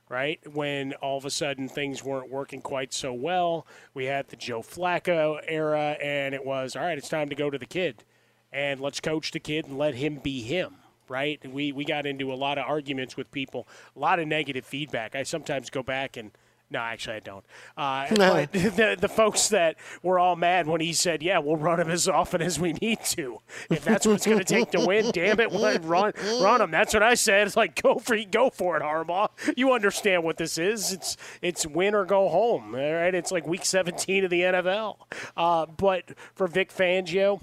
right? 0.10 0.40
When 0.54 0.94
all 0.96 1.18
of 1.18 1.26
a 1.26 1.32
sudden 1.32 1.68
things 1.68 2.04
weren't 2.04 2.30
working 2.30 2.62
quite 2.62 2.94
so 2.94 3.14
well. 3.14 3.66
We 3.96 4.06
had 4.06 4.28
the 4.28 4.36
Joe 4.36 4.62
Flacco 4.62 5.40
era, 5.48 5.98
and 6.02 6.36
it 6.36 6.46
was 6.46 6.76
all 6.76 6.84
right. 6.84 6.98
It's 6.98 7.10
time 7.10 7.30
to 7.30 7.36
go 7.36 7.50
to 7.50 7.58
the 7.58 7.66
kid, 7.66 8.04
and 8.52 8.80
let's 8.80 9.00
coach 9.00 9.32
the 9.32 9.40
kid 9.40 9.66
and 9.66 9.80
let 9.80 9.96
him 9.96 10.18
be 10.18 10.42
him 10.42 10.81
right? 11.12 11.40
We 11.48 11.72
we 11.72 11.86
got 11.86 12.06
into 12.08 12.34
a 12.34 12.36
lot 12.36 12.58
of 12.58 12.66
arguments 12.66 13.16
with 13.16 13.30
people, 13.32 13.68
a 13.96 14.00
lot 14.00 14.20
of 14.20 14.28
negative 14.28 14.66
feedback. 14.66 15.16
I 15.16 15.24
sometimes 15.24 15.70
go 15.70 15.84
back 15.84 16.18
and 16.18 16.32
no, 16.72 16.80
actually 16.80 17.18
I 17.18 17.20
don't. 17.20 17.44
Uh, 17.76 18.08
but 18.16 18.52
the 18.54 18.98
the 19.00 19.10
folks 19.10 19.50
that 19.50 19.76
were 20.02 20.18
all 20.18 20.38
mad 20.38 20.68
when 20.68 20.82
he 20.82 20.94
said, 20.94 21.22
"Yeah, 21.22 21.40
we'll 21.40 21.58
run 21.58 21.80
him 21.80 21.90
as 21.90 22.08
often 22.08 22.42
as 22.42 22.60
we 22.60 22.74
need 22.74 23.04
to. 23.04 23.40
If 23.70 23.84
that's 23.84 24.08
what 24.08 24.16
it's 24.16 24.26
going 24.26 24.40
to 24.40 24.46
take 24.46 24.72
to 24.72 24.80
win, 24.80 25.12
damn 25.12 25.40
it, 25.40 25.52
we'll 25.52 25.78
run 25.80 26.14
run 26.42 26.62
him." 26.62 26.72
That's 26.72 26.94
what 26.94 27.04
I 27.04 27.16
said. 27.16 27.46
It's 27.46 27.58
like 27.58 27.82
go 27.82 28.00
for 28.00 28.18
go 28.32 28.50
for 28.50 28.78
it, 28.78 28.84
Harbaugh. 28.84 29.30
You 29.58 29.74
understand 29.74 30.24
what 30.24 30.38
this 30.38 30.58
is? 30.58 30.94
It's 30.94 31.18
it's 31.42 31.68
win 31.68 31.94
or 31.94 32.06
go 32.06 32.30
home. 32.30 32.74
All 32.74 32.94
right, 32.94 33.14
it's 33.14 33.32
like 33.32 33.46
week 33.46 33.66
17 33.66 34.24
of 34.24 34.30
the 34.30 34.42
NFL. 34.42 34.96
Uh, 35.36 35.66
but 35.66 36.06
for 36.34 36.48
Vic 36.48 36.74
Fangio 36.74 37.42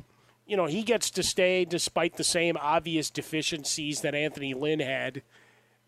you 0.48 0.56
know, 0.56 0.66
he 0.66 0.82
gets 0.82 1.10
to 1.10 1.22
stay 1.22 1.66
despite 1.66 2.16
the 2.16 2.24
same 2.24 2.56
obvious 2.58 3.10
deficiencies 3.10 4.00
that 4.00 4.14
Anthony 4.14 4.54
Lynn 4.54 4.80
had 4.80 5.22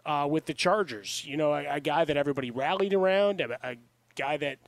uh, 0.05 0.29
with 0.31 0.45
the 0.45 0.55
Chargers. 0.55 1.25
You 1.27 1.39
know, 1.39 1.55
a, 1.55 1.77
a, 1.77 1.81
guy 1.81 2.05
that 2.05 2.17
everybody 2.17 2.51
rallied 2.51 2.93
around, 2.93 3.41
a, 3.41 3.59
a 3.67 3.77
guy 4.15 4.37
that 4.37 4.59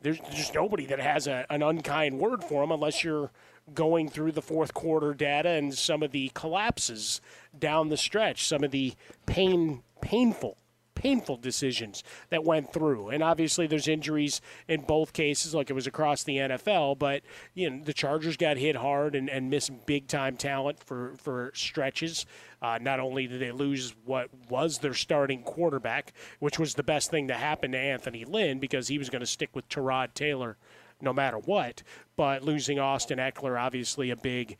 there's 0.00 0.20
just 0.32 0.54
nobody 0.54 0.86
that 0.86 1.00
has 1.00 1.26
a, 1.26 1.46
an 1.50 1.64
unkind 1.64 2.20
word 2.20 2.44
for 2.44 2.62
him 2.62 2.70
unless 2.70 3.02
you're 3.02 3.32
going 3.74 4.08
through 4.08 4.32
the 4.32 4.42
fourth 4.42 4.72
quarter 4.72 5.12
data 5.14 5.50
and 5.50 5.74
some 5.74 6.02
of 6.04 6.12
the 6.12 6.30
collapses 6.32 7.20
down 7.58 7.88
the 7.88 7.96
stretch, 7.96 8.46
some 8.46 8.62
of 8.62 8.70
the 8.70 8.94
pain 9.26 9.82
painful 10.00 10.56
painful 10.94 11.36
decisions 11.36 12.02
that 12.28 12.44
went 12.44 12.72
through. 12.72 13.08
And 13.08 13.22
obviously, 13.22 13.66
there's 13.66 13.88
injuries 13.88 14.40
in 14.68 14.82
both 14.82 15.12
cases, 15.12 15.54
like 15.54 15.70
it 15.70 15.74
was 15.74 15.86
across 15.86 16.24
the 16.24 16.36
NFL. 16.36 16.98
But 16.98 17.22
you 17.54 17.70
know, 17.70 17.84
the 17.84 17.92
Chargers 17.92 18.36
got 18.36 18.56
hit 18.56 18.76
hard 18.76 19.14
and, 19.14 19.28
and 19.28 19.50
missed 19.50 19.70
big 19.86 20.08
time 20.08 20.36
talent 20.36 20.82
for 20.82 21.14
for 21.16 21.52
stretches. 21.54 22.26
Uh, 22.62 22.78
not 22.80 23.00
only 23.00 23.26
did 23.26 23.40
they 23.40 23.52
lose 23.52 23.94
what 24.04 24.28
was 24.50 24.78
their 24.78 24.94
starting 24.94 25.42
quarterback, 25.42 26.12
which 26.40 26.58
was 26.58 26.74
the 26.74 26.82
best 26.82 27.10
thing 27.10 27.28
to 27.28 27.34
happen 27.34 27.72
to 27.72 27.78
Anthony 27.78 28.24
Lynn 28.24 28.58
because 28.58 28.88
he 28.88 28.98
was 28.98 29.08
going 29.08 29.20
to 29.20 29.26
stick 29.26 29.50
with 29.54 29.68
Tyrod 29.68 30.12
Taylor 30.14 30.58
no 31.02 31.12
matter 31.12 31.38
what, 31.38 31.82
but 32.16 32.42
losing 32.42 32.78
Austin 32.78 33.18
Ekeler 33.18 33.60
obviously 33.60 34.10
a 34.10 34.16
big 34.16 34.58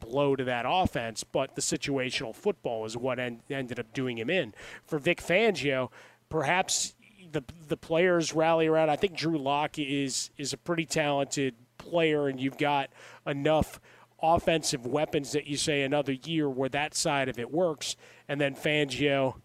blow 0.00 0.36
to 0.36 0.44
that 0.44 0.64
offense, 0.68 1.24
but 1.24 1.54
the 1.54 1.62
situational 1.62 2.34
football 2.34 2.84
is 2.84 2.96
what 2.96 3.18
en- 3.18 3.42
ended 3.50 3.78
up 3.78 3.92
doing 3.92 4.18
him 4.18 4.30
in. 4.30 4.54
For 4.84 4.98
Vic 4.98 5.20
Fangio, 5.20 5.90
perhaps 6.28 6.94
the 7.30 7.42
the 7.68 7.76
players 7.76 8.34
rally 8.34 8.66
around. 8.66 8.90
I 8.90 8.96
think 8.96 9.16
Drew 9.16 9.38
Lock 9.38 9.78
is 9.78 10.30
is 10.36 10.52
a 10.52 10.58
pretty 10.58 10.86
talented 10.86 11.54
player, 11.78 12.28
and 12.28 12.40
you've 12.40 12.58
got 12.58 12.90
enough 13.26 13.80
offensive 14.22 14.86
weapons 14.86 15.32
that 15.32 15.46
you 15.46 15.56
say 15.56 15.82
another 15.82 16.12
year 16.12 16.48
where 16.48 16.68
that 16.68 16.94
side 16.94 17.28
of 17.28 17.38
it 17.38 17.50
works, 17.50 17.96
and 18.28 18.40
then 18.40 18.54
Fangio 18.54 19.40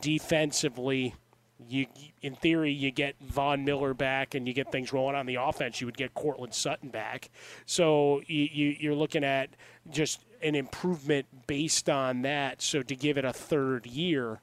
defensively 0.00 1.14
you 1.68 1.86
in 2.22 2.34
theory 2.34 2.72
you 2.72 2.90
get 2.90 3.14
Von 3.20 3.64
Miller 3.64 3.94
back 3.94 4.34
and 4.34 4.46
you 4.46 4.54
get 4.54 4.72
things 4.72 4.92
rolling 4.92 5.16
on 5.16 5.26
the 5.26 5.36
offense. 5.36 5.80
You 5.80 5.86
would 5.86 5.96
get 5.96 6.14
Courtland 6.14 6.54
Sutton 6.54 6.88
back, 6.90 7.30
so 7.66 8.22
you, 8.26 8.76
you, 8.78 8.92
are 8.92 8.94
looking 8.94 9.24
at 9.24 9.50
just 9.90 10.24
an 10.42 10.54
improvement 10.54 11.26
based 11.46 11.88
on 11.88 12.22
that. 12.22 12.60
So 12.60 12.82
to 12.82 12.96
give 12.96 13.18
it 13.18 13.24
a 13.24 13.32
third 13.32 13.86
year, 13.86 14.40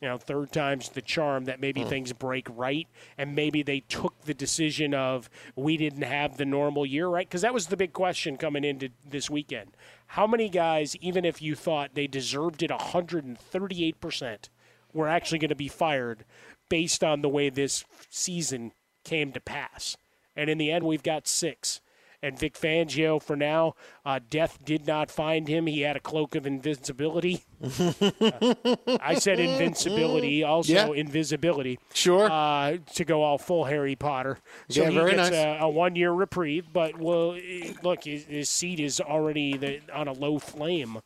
you 0.00 0.08
know, 0.08 0.18
third 0.18 0.52
time's 0.52 0.90
the 0.90 1.02
charm 1.02 1.46
that 1.46 1.60
maybe 1.60 1.82
mm. 1.82 1.88
things 1.88 2.12
break 2.12 2.46
right, 2.50 2.86
and 3.18 3.34
maybe 3.34 3.62
they 3.62 3.80
took 3.80 4.18
the 4.22 4.34
decision 4.34 4.94
of 4.94 5.28
we 5.56 5.76
didn't 5.76 6.02
have 6.02 6.36
the 6.36 6.44
normal 6.44 6.86
year 6.86 7.08
right 7.08 7.28
because 7.28 7.42
that 7.42 7.54
was 7.54 7.66
the 7.66 7.76
big 7.76 7.92
question 7.92 8.36
coming 8.36 8.64
into 8.64 8.90
this 9.08 9.28
weekend. 9.28 9.70
How 10.08 10.26
many 10.26 10.48
guys, 10.48 10.96
even 11.00 11.24
if 11.24 11.42
you 11.42 11.54
thought 11.54 11.94
they 11.94 12.06
deserved 12.06 12.62
it 12.62 12.70
138 12.70 14.00
percent 14.00 14.48
were 14.96 15.08
actually 15.08 15.38
going 15.38 15.50
to 15.50 15.54
be 15.54 15.68
fired 15.68 16.24
based 16.68 17.04
on 17.04 17.20
the 17.20 17.28
way 17.28 17.48
this 17.50 17.84
season 18.10 18.72
came 19.04 19.30
to 19.32 19.40
pass. 19.40 19.96
And 20.34 20.50
in 20.50 20.58
the 20.58 20.72
end, 20.72 20.84
we've 20.84 21.02
got 21.02 21.28
six. 21.28 21.80
And 22.22 22.38
Vic 22.38 22.54
Fangio, 22.54 23.22
for 23.22 23.36
now, 23.36 23.74
uh, 24.04 24.20
death 24.30 24.58
did 24.64 24.86
not 24.86 25.10
find 25.10 25.46
him. 25.46 25.66
He 25.66 25.82
had 25.82 25.96
a 25.96 26.00
cloak 26.00 26.34
of 26.34 26.46
invincibility. 26.46 27.44
uh, 27.62 28.54
I 29.00 29.14
said 29.14 29.38
invincibility, 29.38 30.42
also 30.42 30.72
yeah. 30.72 30.88
invisibility. 30.88 31.78
Sure. 31.92 32.28
Uh, 32.28 32.78
to 32.94 33.04
go 33.04 33.22
all 33.22 33.38
full 33.38 33.64
Harry 33.64 33.96
Potter. 33.96 34.38
So 34.70 34.82
yeah, 34.82 34.90
he 34.90 34.96
very 34.96 35.10
gets 35.14 35.30
nice. 35.30 35.60
a, 35.60 35.64
a 35.64 35.68
one-year 35.68 36.10
reprieve. 36.10 36.72
But 36.72 36.98
well, 36.98 37.38
look, 37.82 38.04
his, 38.04 38.24
his 38.24 38.48
seat 38.48 38.80
is 38.80 39.00
already 39.00 39.56
the, 39.56 39.80
on 39.94 40.08
a 40.08 40.12
low 40.12 40.38
flame 40.38 41.02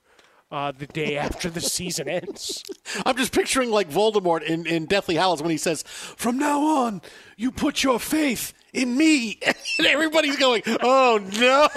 uh, 0.50 0.72
the 0.72 0.86
day 0.86 1.16
after 1.16 1.48
the 1.48 1.60
season 1.60 2.08
ends. 2.08 2.64
I'm 3.06 3.16
just 3.16 3.32
picturing 3.32 3.70
like 3.70 3.88
Voldemort 3.88 4.42
in, 4.42 4.66
in 4.66 4.86
Deathly 4.86 5.14
Hallows 5.14 5.42
when 5.42 5.50
he 5.50 5.56
says, 5.56 5.82
From 5.82 6.38
now 6.38 6.62
on, 6.62 7.02
you 7.36 7.50
put 7.52 7.82
your 7.82 7.98
faith 7.98 8.52
in 8.72 8.96
me. 8.96 9.38
And 9.78 9.86
everybody's 9.86 10.36
going, 10.36 10.62
Oh 10.66 11.20
no. 11.38 11.68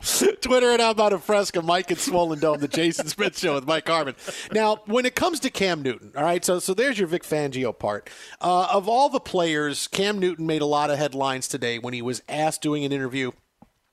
Twitter 0.40 0.70
and 0.70 0.82
I'm 0.82 0.98
out 0.98 1.12
of 1.12 1.22
Fresca, 1.22 1.62
Mike 1.62 1.90
and 1.90 1.98
Swollen 1.98 2.40
Dome, 2.40 2.58
the 2.58 2.68
Jason 2.68 3.06
Smith 3.06 3.38
Show 3.38 3.54
with 3.54 3.66
Mike 3.66 3.86
Harmon. 3.86 4.14
Now, 4.52 4.80
when 4.86 5.06
it 5.06 5.14
comes 5.14 5.38
to 5.40 5.50
Cam 5.50 5.82
Newton, 5.82 6.12
all 6.16 6.24
right, 6.24 6.44
so 6.44 6.58
so 6.58 6.74
there's 6.74 6.98
your 6.98 7.06
Vic 7.08 7.22
Fangio 7.22 7.76
part. 7.76 8.10
Uh, 8.40 8.68
of 8.70 8.88
all 8.88 9.08
the 9.08 9.20
players, 9.20 9.86
Cam 9.88 10.18
Newton 10.18 10.46
made 10.46 10.62
a 10.62 10.66
lot 10.66 10.90
of 10.90 10.98
headlines 10.98 11.46
today 11.46 11.78
when 11.78 11.94
he 11.94 12.02
was 12.02 12.22
asked 12.28 12.62
doing 12.62 12.84
an 12.84 12.92
interview 12.92 13.30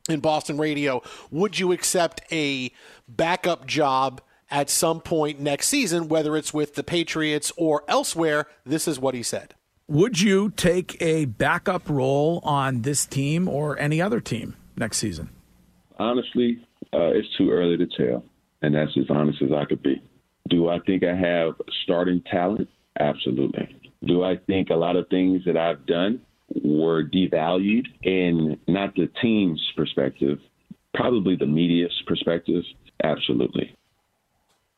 in 0.09 0.19
Boston 0.19 0.57
radio, 0.57 1.01
would 1.31 1.59
you 1.59 1.71
accept 1.71 2.21
a 2.31 2.71
backup 3.07 3.65
job 3.65 4.21
at 4.51 4.69
some 4.69 5.01
point 5.01 5.39
next 5.39 5.67
season, 5.67 6.07
whether 6.07 6.35
it's 6.35 6.53
with 6.53 6.75
the 6.75 6.83
Patriots 6.83 7.51
or 7.57 7.83
elsewhere? 7.87 8.47
This 8.65 8.87
is 8.87 8.99
what 8.99 9.15
he 9.15 9.23
said. 9.23 9.55
Would 9.87 10.21
you 10.21 10.51
take 10.51 11.01
a 11.01 11.25
backup 11.25 11.89
role 11.89 12.39
on 12.43 12.81
this 12.81 13.05
team 13.05 13.47
or 13.47 13.77
any 13.79 14.01
other 14.01 14.19
team 14.19 14.55
next 14.77 14.97
season? 14.97 15.29
Honestly, 15.99 16.65
uh, 16.93 17.11
it's 17.13 17.27
too 17.37 17.51
early 17.51 17.77
to 17.77 17.87
tell, 17.87 18.23
and 18.61 18.75
that's 18.75 18.97
as 18.97 19.09
honest 19.09 19.41
as 19.41 19.51
I 19.51 19.65
could 19.65 19.83
be. 19.83 20.01
Do 20.49 20.69
I 20.69 20.79
think 20.79 21.03
I 21.03 21.15
have 21.15 21.55
starting 21.83 22.21
talent? 22.29 22.69
Absolutely. 22.99 23.75
Do 24.05 24.23
I 24.23 24.37
think 24.37 24.69
a 24.69 24.75
lot 24.75 24.95
of 24.95 25.07
things 25.09 25.43
that 25.45 25.57
I've 25.57 25.85
done 25.85 26.21
were 26.63 27.03
devalued 27.03 27.85
in 28.03 28.59
not 28.67 28.95
the 28.95 29.09
team's 29.21 29.61
perspective, 29.75 30.39
probably 30.93 31.35
the 31.35 31.45
media's 31.45 32.03
perspective. 32.07 32.63
Absolutely. 33.03 33.75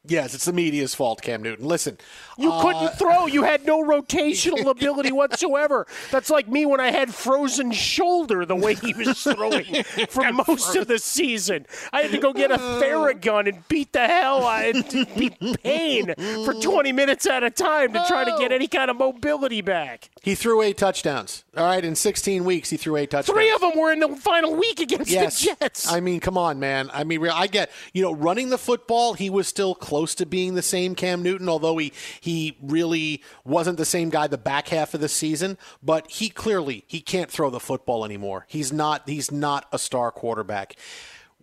Yes, 0.08 0.34
it's 0.34 0.46
the 0.46 0.54
media's 0.54 0.94
fault, 0.94 1.22
Cam 1.22 1.42
Newton. 1.42 1.66
Listen, 1.66 1.98
you 2.38 2.52
uh, 2.52 2.62
couldn't 2.62 2.98
throw. 2.98 3.26
You 3.28 3.44
had 3.44 3.66
no 3.66 3.84
rotational 3.84 4.70
ability 4.70 5.12
whatsoever. 5.12 5.88
That's 6.12 6.30
like 6.30 6.48
me 6.48 6.66
when 6.66 6.80
I 6.80 6.92
had 6.92 7.14
frozen 7.14 7.72
shoulder. 7.72 8.46
The 8.46 8.56
way 8.56 8.76
he 8.76 8.94
was 8.94 9.22
throwing 9.24 9.84
for 10.10 10.32
most 10.34 10.76
of 10.76 10.88
the 10.88 11.00
season, 11.00 11.66
I 11.92 12.02
had 12.02 12.12
to 12.12 12.18
go 12.18 12.34
get 12.34 12.52
a 12.52 12.58
Theragun 12.58 13.50
and 13.50 13.68
beat 13.68 13.94
the 13.94 14.08
hell 14.08 14.46
out 14.46 14.76
of 14.76 14.90
be 15.16 15.32
pain 15.64 16.14
for 16.46 16.54
20 16.54 16.92
minutes 16.92 17.26
at 17.26 17.44
a 17.44 17.50
time 17.50 17.94
to 17.94 18.04
try 18.08 18.24
to 18.26 18.36
get 18.38 18.52
any 18.52 18.68
kind 18.68 18.92
of 18.92 18.98
mobility 18.98 19.62
back. 19.62 20.10
He 20.22 20.36
threw 20.36 20.62
eight 20.62 20.78
touchdowns. 20.78 21.44
All 21.58 21.66
right, 21.66 21.84
in 21.84 21.96
16 21.96 22.44
weeks, 22.44 22.70
he 22.70 22.78
threw 22.78 22.98
eight 22.98 23.12
touchdowns. 23.12 23.36
Three 23.36 23.52
of 23.52 23.62
them 23.62 23.78
were 23.78 23.92
in 23.92 24.00
the 24.00 24.10
final 24.16 24.56
week 24.56 24.80
against 24.80 25.10
yes. 25.10 25.40
the 25.40 25.56
Jets. 25.60 25.92
I 25.92 26.00
mean, 26.00 26.20
come 26.20 26.38
on, 26.38 26.60
man. 26.60 26.90
I 26.94 27.04
mean, 27.04 27.26
I 27.28 27.48
get 27.48 27.72
you 27.94 28.02
know 28.02 28.14
running 28.14 28.50
the 28.50 28.58
football. 28.58 29.14
He 29.14 29.30
was 29.30 29.48
still. 29.48 29.74
Close 29.76 29.95
close 29.96 30.14
to 30.14 30.26
being 30.26 30.56
the 30.56 30.62
same 30.62 30.94
Cam 30.94 31.24
Newton, 31.24 31.48
although 31.48 31.78
he 31.78 31.94
he 32.20 32.58
really 32.62 33.24
wasn't 33.46 33.78
the 33.78 33.86
same 33.86 34.10
guy 34.10 34.28
the 34.28 34.38
back 34.38 34.68
half 34.68 34.94
of 34.94 35.00
the 35.00 35.08
season. 35.08 35.58
But 35.82 36.12
he 36.12 36.28
clearly 36.28 36.84
he 36.86 37.00
can't 37.00 37.32
throw 37.32 37.50
the 37.50 37.62
football 37.62 38.04
anymore. 38.04 38.46
He's 38.50 38.74
not 38.74 39.08
he's 39.08 39.32
not 39.32 39.68
a 39.72 39.80
star 39.80 40.12
quarterback. 40.12 40.76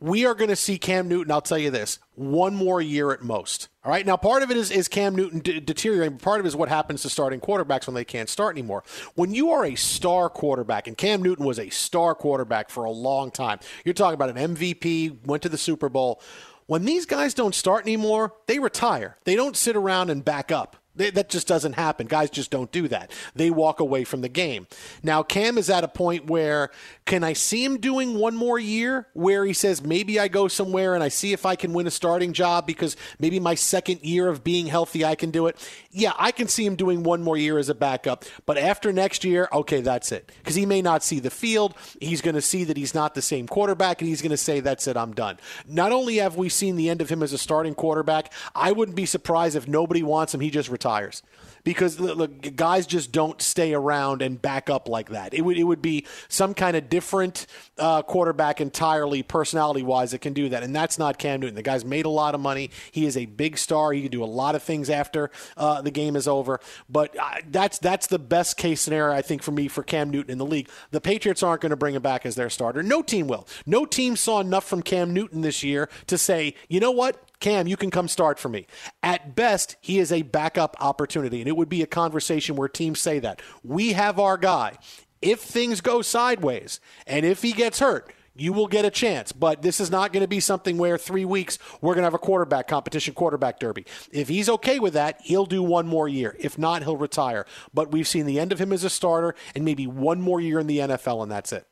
We 0.00 0.26
are 0.26 0.35
going 0.35 0.50
to 0.50 0.56
see 0.56 0.76
Cam 0.78 1.09
Newton. 1.09 1.32
I'll 1.32 1.40
tell 1.40 1.56
you 1.56 1.71
this: 1.71 1.99
one 2.14 2.54
more 2.54 2.82
year 2.82 3.11
at 3.11 3.23
most. 3.23 3.68
All 3.85 3.90
right. 3.90 4.04
Now, 4.04 4.18
part 4.18 4.42
of 4.42 4.50
it 4.50 4.59
is, 4.59 4.71
is 4.71 4.87
Cam 4.87 5.16
Newton 5.16 5.38
de- 5.38 5.61
deteriorating. 5.61 6.18
Part 6.18 6.38
of 6.38 6.44
it 6.44 6.49
is 6.49 6.56
what 6.56 6.68
happens 6.68 7.00
to 7.02 7.09
starting 7.09 7.40
quarterbacks 7.40 7.87
when 7.87 7.94
they 7.94 8.04
can't 8.04 8.28
start 8.28 8.54
anymore. 8.54 8.85
When 9.14 9.32
you 9.32 9.50
are 9.52 9.64
a 9.64 9.76
star 9.76 10.28
quarterback, 10.28 10.87
and 10.87 10.99
Cam 10.99 11.23
Newton 11.23 11.47
was 11.47 11.59
a 11.59 11.71
star 11.71 12.14
quarterback 12.14 12.68
for 12.68 12.85
a 12.85 12.90
long 12.90 13.30
time, 13.30 13.61
you're 13.85 13.94
talking 13.94 14.14
about 14.14 14.37
an 14.37 14.54
MVP, 14.54 15.25
went 15.26 15.42
to 15.44 15.49
the 15.49 15.56
Super 15.56 15.88
Bowl. 15.88 16.21
When 16.66 16.85
these 16.85 17.07
guys 17.07 17.35
don't 17.35 17.54
start 17.54 17.85
anymore, 17.85 18.35
they 18.47 18.59
retire. 18.59 19.16
They 19.25 19.37
don't 19.37 19.57
sit 19.57 19.76
around 19.76 20.11
and 20.11 20.25
back 20.25 20.50
up. 20.52 20.76
That 20.95 21.31
just 21.31 21.49
doesn't 21.49 21.73
happen. 21.73 22.07
Guys 22.07 22.28
just 22.28 22.50
don't 22.50 22.71
do 22.71 22.87
that. 22.88 23.11
They 23.35 23.50
walk 23.50 23.81
away 23.81 24.04
from 24.04 24.21
the 24.21 24.28
game. 24.28 24.66
Now, 25.02 25.23
Cam 25.23 25.57
is 25.57 25.71
at 25.71 25.85
a 25.85 25.88
point 25.88 26.26
where 26.26 26.71
can 27.04 27.25
I 27.25 27.32
see 27.32 27.64
him 27.64 27.78
doing 27.78 28.14
one 28.14 28.37
more 28.37 28.59
year 28.59 29.09
where 29.12 29.44
he 29.44 29.52
says, 29.52 29.82
maybe 29.82 30.21
I 30.21 30.28
go 30.28 30.47
somewhere 30.47 30.94
and 30.94 31.02
I 31.02 31.09
see 31.09 31.32
if 31.32 31.44
I 31.44 31.56
can 31.56 31.73
win 31.73 31.87
a 31.87 31.90
starting 31.90 32.32
job 32.32 32.66
because 32.66 32.97
maybe 33.18 33.40
my 33.40 33.54
second 33.56 34.02
year 34.02 34.28
of 34.28 34.44
being 34.44 34.66
healthy, 34.66 35.04
I 35.04 35.16
can 35.16 35.30
do 35.30 35.47
it? 35.49 35.56
Yeah, 35.90 36.12
I 36.16 36.30
can 36.30 36.47
see 36.47 36.64
him 36.64 36.76
doing 36.76 37.02
one 37.02 37.23
more 37.23 37.37
year 37.37 37.59
as 37.59 37.68
a 37.68 37.75
backup. 37.75 38.25
But 38.47 38.56
after 38.56 38.92
next 38.92 39.25
year, 39.25 39.49
okay, 39.52 39.80
that's 39.80 40.12
it. 40.12 40.30
Because 40.38 40.54
he 40.54 40.64
may 40.64 40.80
not 40.80 41.02
see 41.02 41.18
the 41.18 41.30
field. 41.30 41.75
He's 42.00 42.21
going 42.21 42.37
to 42.37 42.42
see 42.42 42.64
that 42.64 42.76
he's 42.76 42.94
not 42.94 43.14
the 43.14 43.23
same 43.23 43.49
quarterback 43.49 44.00
and 44.00 44.09
he's 44.09 44.23
going 44.23 44.30
to 44.30 44.37
say, 44.37 44.61
that's 44.61 44.87
it, 44.87 44.97
I'm 44.97 45.12
done. 45.12 45.38
Not 45.66 45.90
only 45.90 46.16
have 46.16 46.37
we 46.37 46.49
seen 46.49 46.76
the 46.76 46.88
end 46.88 47.00
of 47.00 47.09
him 47.09 47.23
as 47.23 47.32
a 47.32 47.38
starting 47.38 47.75
quarterback, 47.75 48.32
I 48.54 48.71
wouldn't 48.71 48.97
be 48.97 49.06
surprised 49.06 49.56
if 49.56 49.66
nobody 49.66 50.04
wants 50.04 50.35
him, 50.35 50.40
he 50.40 50.50
just 50.50 50.68
retires 50.68 51.23
because 51.64 51.97
the, 51.97 52.28
guys 52.28 52.87
just 52.87 53.12
don't 53.12 53.40
stay 53.40 53.75
around 53.75 54.23
and 54.23 54.40
back 54.40 54.69
up 54.69 54.88
like 54.88 55.11
that. 55.11 55.35
It 55.35 55.42
would 55.42 55.57
it 55.57 55.64
would 55.64 55.83
be 55.83 56.07
some 56.28 56.54
kind 56.54 56.76
of 56.76 56.88
different 56.88 57.47
uh, 57.78 58.02
quarterback 58.02 58.61
entirely, 58.61 59.23
personality 59.23 59.83
wise, 59.83 60.12
that 60.12 60.21
can 60.21 60.33
do 60.33 60.49
that, 60.50 60.62
and 60.62 60.75
that's 60.75 60.99
not 60.99 61.19
Cam 61.19 61.40
Newton. 61.40 61.54
The 61.54 61.62
guy's 61.62 61.85
made 61.85 62.07
a 62.07 62.11
lot 62.11 62.35
of 62.35 62.40
money. 62.40 62.71
He 62.90 63.07
is 63.07 63.16
a 63.16 63.26
big 63.26 63.59
star. 63.59 63.92
He 63.92 64.02
can 64.02 64.11
do 64.11 64.25
a 64.25 64.26
lot 64.26 64.54
of 64.54 64.62
things 64.62 64.90
after 64.90 65.31
uh, 65.57 65.83
the 65.83 65.90
game 65.90 66.16
is 66.16 66.26
over. 66.28 66.61
But 66.88 67.16
uh, 67.19 67.37
that's 67.50 67.78
that's 67.78 68.07
the 68.07 68.19
best 68.19 68.57
case 68.57 68.81
scenario 68.81 69.14
I 69.14 69.23
think 69.23 69.42
for 69.42 69.52
me 69.52 69.69
for 69.69 69.83
Cam 69.83 70.11
Newton 70.11 70.33
in 70.33 70.38
the 70.38 70.47
league. 70.47 70.69
The 70.90 71.00
Patriots 71.00 71.42
aren't 71.42 71.62
going 71.62 71.71
to 71.71 71.76
bring 71.76 71.95
him 71.95 72.02
back 72.02 72.26
as 72.26 72.35
their 72.35 72.50
starter. 72.50 72.83
No 72.83 73.02
team 73.02 73.26
will. 73.26 73.47
No 73.66 73.85
team 73.85 74.16
saw 74.16 74.40
enough 74.40 74.64
from 74.64 74.83
Cam 74.83 75.12
Newton 75.12 75.42
this 75.42 75.62
year 75.62 75.88
to 76.07 76.19
say, 76.19 76.54
you 76.69 76.81
know 76.81 76.90
what, 76.90 77.23
Cam, 77.43 77.67
you 77.67 77.77
can 77.77 77.91
come 77.91 78.09
start 78.09 78.39
for 78.39 78.49
me. 78.49 78.67
At 79.03 79.35
best, 79.35 79.77
he 79.81 79.99
is 79.99 80.11
a 80.11 80.23
backup 80.23 80.77
opportunity, 80.81 81.41
and 81.41 81.49
it 81.49 81.57
would 81.57 81.69
be 81.69 81.83
a 81.83 81.87
conversation 81.87 82.57
where 82.57 82.69
teams 82.69 83.01
say 83.01 83.19
that. 83.19 83.43
We 83.63 83.93
have 83.93 84.19
our 84.19 84.39
guy. 84.39 84.79
If 85.21 85.41
things 85.41 85.81
go 85.81 86.03
sideways 86.03 86.81
and 87.07 87.27
if 87.27 87.43
he 87.43 87.53
gets 87.53 87.81
hurt, 87.81 88.13
you 88.35 88.53
will 88.53 88.67
get 88.67 88.85
a 88.85 88.91
chance. 88.91 89.33
But 89.33 89.63
this 89.63 89.81
is 89.81 89.91
not 89.91 90.13
going 90.13 90.23
to 90.23 90.29
be 90.29 90.41
something 90.41 90.79
where 90.79 90.97
three 90.97 91.25
weeks 91.25 91.59
we're 91.81 91.95
going 91.95 92.03
to 92.03 92.07
have 92.07 92.15
a 92.15 92.19
quarterback 92.19 92.67
competition, 92.67 93.15
quarterback 93.15 93.61
derby. 93.61 93.87
If 94.11 94.29
he's 94.29 94.49
okay 94.49 94.79
with 94.79 94.95
that, 94.95 95.21
he'll 95.23 95.47
do 95.47 95.63
one 95.63 95.87
more 95.87 96.09
year. 96.09 96.37
If 96.39 96.59
not, 96.59 96.83
he'll 96.83 96.97
retire. 96.97 97.45
But 97.75 97.93
we've 97.93 98.09
seen 98.09 98.27
the 98.27 98.41
end 98.41 98.53
of 98.53 98.61
him 98.61 98.73
as 98.73 98.85
a 98.85 98.91
starter 98.91 99.35
and 99.55 99.65
maybe 99.65 99.87
one 99.87 100.21
more 100.21 100.41
year 100.41 100.59
in 100.59 100.67
the 100.67 100.79
NFL, 100.79 101.23
and 101.23 101.31
that's 101.31 101.53
it. 101.53 101.67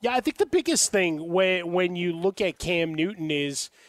Yeah, 0.00 0.14
I 0.14 0.20
think 0.20 0.38
the 0.38 0.46
biggest 0.46 0.90
thing 0.90 1.28
when 1.28 1.72
when 1.72 1.96
you 1.96 2.12
look 2.12 2.40
at 2.40 2.58
Cam 2.58 2.92
Newton 2.94 3.30
is– 3.30 3.70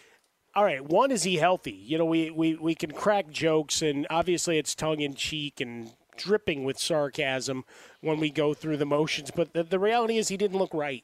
all 0.56 0.64
right, 0.64 0.84
one 0.84 1.12
is 1.12 1.24
he 1.24 1.38
healthy? 1.38 1.72
You 1.72 1.98
know, 1.98 2.06
we, 2.06 2.30
we, 2.30 2.56
we 2.56 2.76
can 2.76 2.92
crack 2.92 3.30
jokes, 3.30 3.82
and 3.82 4.06
obviously 4.10 4.58
it's 4.58 4.76
tongue 4.76 5.00
in 5.00 5.16
cheek 5.16 5.60
and 5.60 5.92
dripping 6.16 6.64
with 6.64 6.78
sarcasm 6.78 7.66
when 8.02 8.20
we 8.20 8.30
go 8.30 8.54
through 8.54 8.78
the 8.78 8.86
motions. 8.86 9.32
But 9.32 9.54
the, 9.54 9.64
the 9.64 9.80
reality 9.80 10.18
is 10.18 10.28
he 10.28 10.38
didn't 10.38 10.60
look 10.60 10.74
right. 10.74 11.04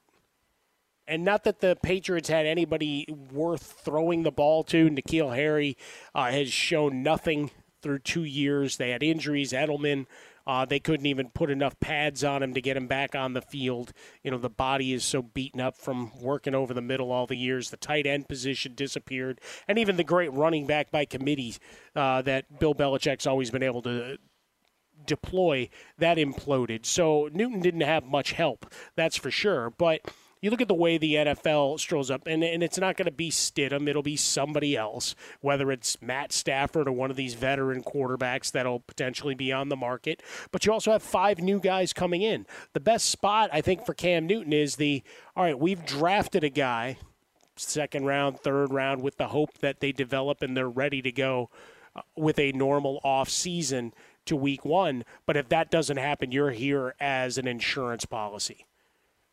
And 1.08 1.26
not 1.26 1.44
that 1.46 1.62
the 1.62 1.76
Patriots 1.82 2.30
had 2.30 2.46
anybody 2.46 3.08
worth 3.32 3.82
throwing 3.84 4.22
the 4.22 4.32
ball 4.32 4.64
to. 4.66 4.90
N'Keal 4.90 5.36
Harry 5.36 5.76
uh, 6.14 6.30
has 6.30 6.54
shown 6.54 7.02
nothing 7.02 7.50
through 7.82 8.00
two 8.00 8.24
years. 8.24 8.78
They 8.78 8.92
had 8.92 9.02
injuries. 9.02 9.52
Edelman 9.52 10.06
uh, 10.50 10.66
they 10.66 10.80
couldn't 10.80 11.06
even 11.06 11.30
put 11.30 11.52
enough 11.52 11.80
pads 11.80 12.24
on 12.24 12.42
him 12.42 12.56
to 12.56 12.60
get 12.60 12.76
him 12.76 12.88
back 12.88 13.14
on 13.14 13.34
the 13.34 13.42
field. 13.42 13.94
You 14.24 14.32
know, 14.32 14.40
the 14.40 14.50
body 14.50 14.94
is 14.94 15.04
so 15.04 15.22
beaten 15.22 15.62
up 15.62 15.78
from 15.78 16.12
working 16.20 16.56
over 16.56 16.74
the 16.74 16.82
middle 16.82 17.12
all 17.12 17.28
the 17.28 17.36
years. 17.36 17.70
The 17.70 17.78
tight 17.78 18.08
end 18.08 18.28
position 18.28 18.74
disappeared. 18.74 19.40
And 19.68 19.78
even 19.78 19.96
the 19.96 20.04
great 20.04 20.34
running 20.34 20.66
back 20.66 20.90
by 20.90 21.06
committee 21.06 21.54
uh, 21.96 22.24
that 22.24 22.60
Bill 22.60 22.74
Belichick's 22.74 23.28
always 23.28 23.52
been 23.52 23.62
able 23.62 23.84
to 23.84 24.18
deploy, 25.06 25.70
that 26.00 26.18
imploded. 26.18 26.84
So 26.88 27.30
Newton 27.32 27.62
didn't 27.62 27.82
have 27.82 28.04
much 28.04 28.32
help, 28.32 28.74
that's 28.96 29.18
for 29.18 29.30
sure. 29.30 29.70
But 29.70 30.02
you 30.42 30.50
look 30.50 30.62
at 30.62 30.70
the 30.70 30.74
way 30.74 30.98
the 30.98 31.16
NFL 31.16 31.80
strolls 31.80 32.10
up, 32.10 32.26
and, 32.26 32.44
and 32.44 32.64
it's 32.64 32.78
not 32.78 32.96
going 32.96 33.08
to 33.08 33.12
be 33.12 33.30
Stidham. 33.30 33.90
It'll 33.90 34.02
be 34.02 34.16
somebody 34.16 34.78
else, 34.78 35.14
whether 35.42 35.70
it's 35.72 36.02
Matt 36.02 36.32
Stafford 36.32 36.88
or 36.88 36.94
one 36.94 37.12
of 37.12 37.18
these 37.18 37.34
veteran 37.34 37.84
quarterbacks 37.84 38.52
that'll 38.52 38.80
potentially 38.80 39.36
be 39.36 39.52
on 39.52 39.68
the 39.68 39.76
market. 39.76 40.24
But 40.52 40.66
you 40.66 40.72
also 40.72 40.92
have 40.92 41.04
five 41.04 41.40
new 41.40 41.60
guys 41.60 41.92
coming 41.92 42.22
in. 42.22 42.46
The 42.74 42.80
best 42.80 43.08
spot, 43.08 43.50
I 43.52 43.60
think, 43.60 43.86
for 43.86 43.94
Cam 43.94 44.28
Newton 44.28 44.54
is 44.54 44.78
the 44.78 45.04
all 45.36 45.44
right, 45.44 45.60
we've 45.60 45.86
drafted 45.86 46.44
a 46.44 46.50
guy, 46.50 46.98
second 47.56 48.06
round, 48.06 48.40
third 48.40 48.72
round, 48.72 49.02
with 49.02 49.18
the 49.18 49.28
hope 49.28 49.58
that 49.60 49.82
they 49.82 49.92
develop 49.92 50.42
and 50.42 50.56
they're 50.56 50.70
ready 50.70 51.02
to 51.02 51.12
go 51.12 51.50
uh, 51.96 52.02
with 52.16 52.40
a 52.40 52.54
normal 52.54 53.02
off 53.04 53.30
season 53.30 53.94
to 54.26 54.38
week 54.38 54.64
one. 54.64 55.04
But 55.26 55.36
if 55.36 55.50
that 55.50 55.70
doesn't 55.70 55.98
happen, 55.98 56.32
you're 56.32 56.52
here 56.52 56.96
as 57.00 57.38
an 57.38 57.48
insurance 57.48 58.06
policy 58.06 58.66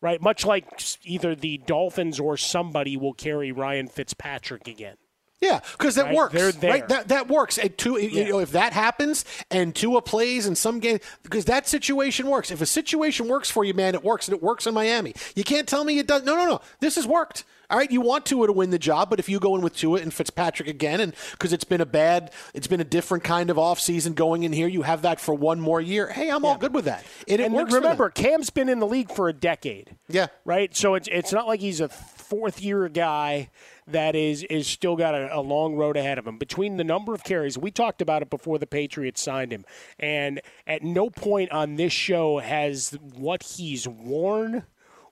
right? 0.00 0.20
Much 0.20 0.44
like 0.44 0.66
either 1.04 1.34
the 1.34 1.58
Dolphins 1.58 2.20
or 2.20 2.36
somebody 2.36 2.96
will 2.96 3.14
carry 3.14 3.52
Ryan 3.52 3.88
Fitzpatrick 3.88 4.68
again. 4.68 4.96
Yeah, 5.40 5.60
because 5.72 5.96
that 5.96 6.06
right? 6.06 6.14
works. 6.14 6.34
Right? 6.34 6.88
That 6.88 7.08
that 7.08 7.28
works. 7.28 7.58
And 7.58 7.76
two, 7.76 8.00
yeah. 8.00 8.24
you 8.24 8.32
know, 8.32 8.38
if 8.38 8.52
that 8.52 8.72
happens 8.72 9.24
and 9.50 9.74
Tua 9.74 10.00
plays 10.00 10.46
in 10.46 10.54
some 10.54 10.80
game, 10.80 10.98
because 11.22 11.44
that 11.44 11.68
situation 11.68 12.26
works. 12.26 12.50
If 12.50 12.62
a 12.62 12.66
situation 12.66 13.28
works 13.28 13.50
for 13.50 13.62
you, 13.62 13.74
man, 13.74 13.94
it 13.94 14.02
works, 14.02 14.28
and 14.28 14.34
it 14.34 14.42
works 14.42 14.66
in 14.66 14.72
Miami. 14.72 15.14
You 15.34 15.44
can't 15.44 15.68
tell 15.68 15.84
me 15.84 15.98
it 15.98 16.06
does. 16.06 16.22
No, 16.22 16.36
no, 16.36 16.46
no. 16.46 16.60
This 16.80 16.94
has 16.94 17.06
worked. 17.06 17.44
All 17.70 17.78
right, 17.78 17.90
you 17.90 18.00
want 18.00 18.26
Tua 18.26 18.46
to 18.46 18.52
win 18.52 18.70
the 18.70 18.78
job, 18.78 19.10
but 19.10 19.18
if 19.18 19.28
you 19.28 19.38
go 19.38 19.56
in 19.56 19.62
with 19.62 19.76
Tua 19.76 20.00
and 20.00 20.12
Fitzpatrick 20.12 20.68
again, 20.68 21.00
and 21.00 21.14
because 21.32 21.52
it's 21.52 21.64
been 21.64 21.80
a 21.80 21.86
bad, 21.86 22.32
it's 22.54 22.66
been 22.66 22.80
a 22.80 22.84
different 22.84 23.24
kind 23.24 23.50
of 23.50 23.56
offseason 23.56 24.14
going 24.14 24.44
in 24.44 24.52
here, 24.52 24.68
you 24.68 24.82
have 24.82 25.02
that 25.02 25.20
for 25.20 25.34
one 25.34 25.60
more 25.60 25.80
year. 25.80 26.08
Hey, 26.08 26.30
I'm 26.30 26.44
yeah. 26.44 26.50
all 26.50 26.58
good 26.58 26.74
with 26.74 26.84
that. 26.84 27.04
And, 27.28 27.40
and 27.40 27.54
works 27.54 27.72
remember, 27.72 28.10
Cam's 28.10 28.50
been 28.50 28.68
in 28.68 28.78
the 28.78 28.86
league 28.86 29.10
for 29.10 29.28
a 29.28 29.32
decade. 29.32 29.96
Yeah. 30.08 30.28
Right? 30.44 30.74
So 30.76 30.94
it's, 30.94 31.08
it's 31.10 31.32
not 31.32 31.46
like 31.46 31.60
he's 31.60 31.80
a 31.80 31.88
fourth 31.88 32.60
year 32.60 32.88
guy 32.88 33.50
that 33.86 34.16
is 34.16 34.42
is 34.44 34.66
still 34.66 34.96
got 34.96 35.14
a, 35.14 35.36
a, 35.36 35.40
long 35.40 35.76
road 35.76 35.96
ahead 35.96 36.18
of 36.18 36.26
him. 36.26 36.38
Between 36.38 36.76
the 36.76 36.84
number 36.84 37.14
of 37.14 37.22
carries, 37.22 37.56
we 37.56 37.70
talked 37.70 38.02
about 38.02 38.22
it 38.22 38.30
before 38.30 38.58
the 38.58 38.66
Patriots 38.66 39.22
signed 39.22 39.52
him, 39.52 39.64
and 39.98 40.40
at 40.66 40.82
no 40.82 41.08
point 41.08 41.52
on 41.52 41.76
this 41.76 41.92
show 41.92 42.38
has 42.38 42.96
what 43.14 43.42
he's 43.42 43.86
worn 43.86 44.64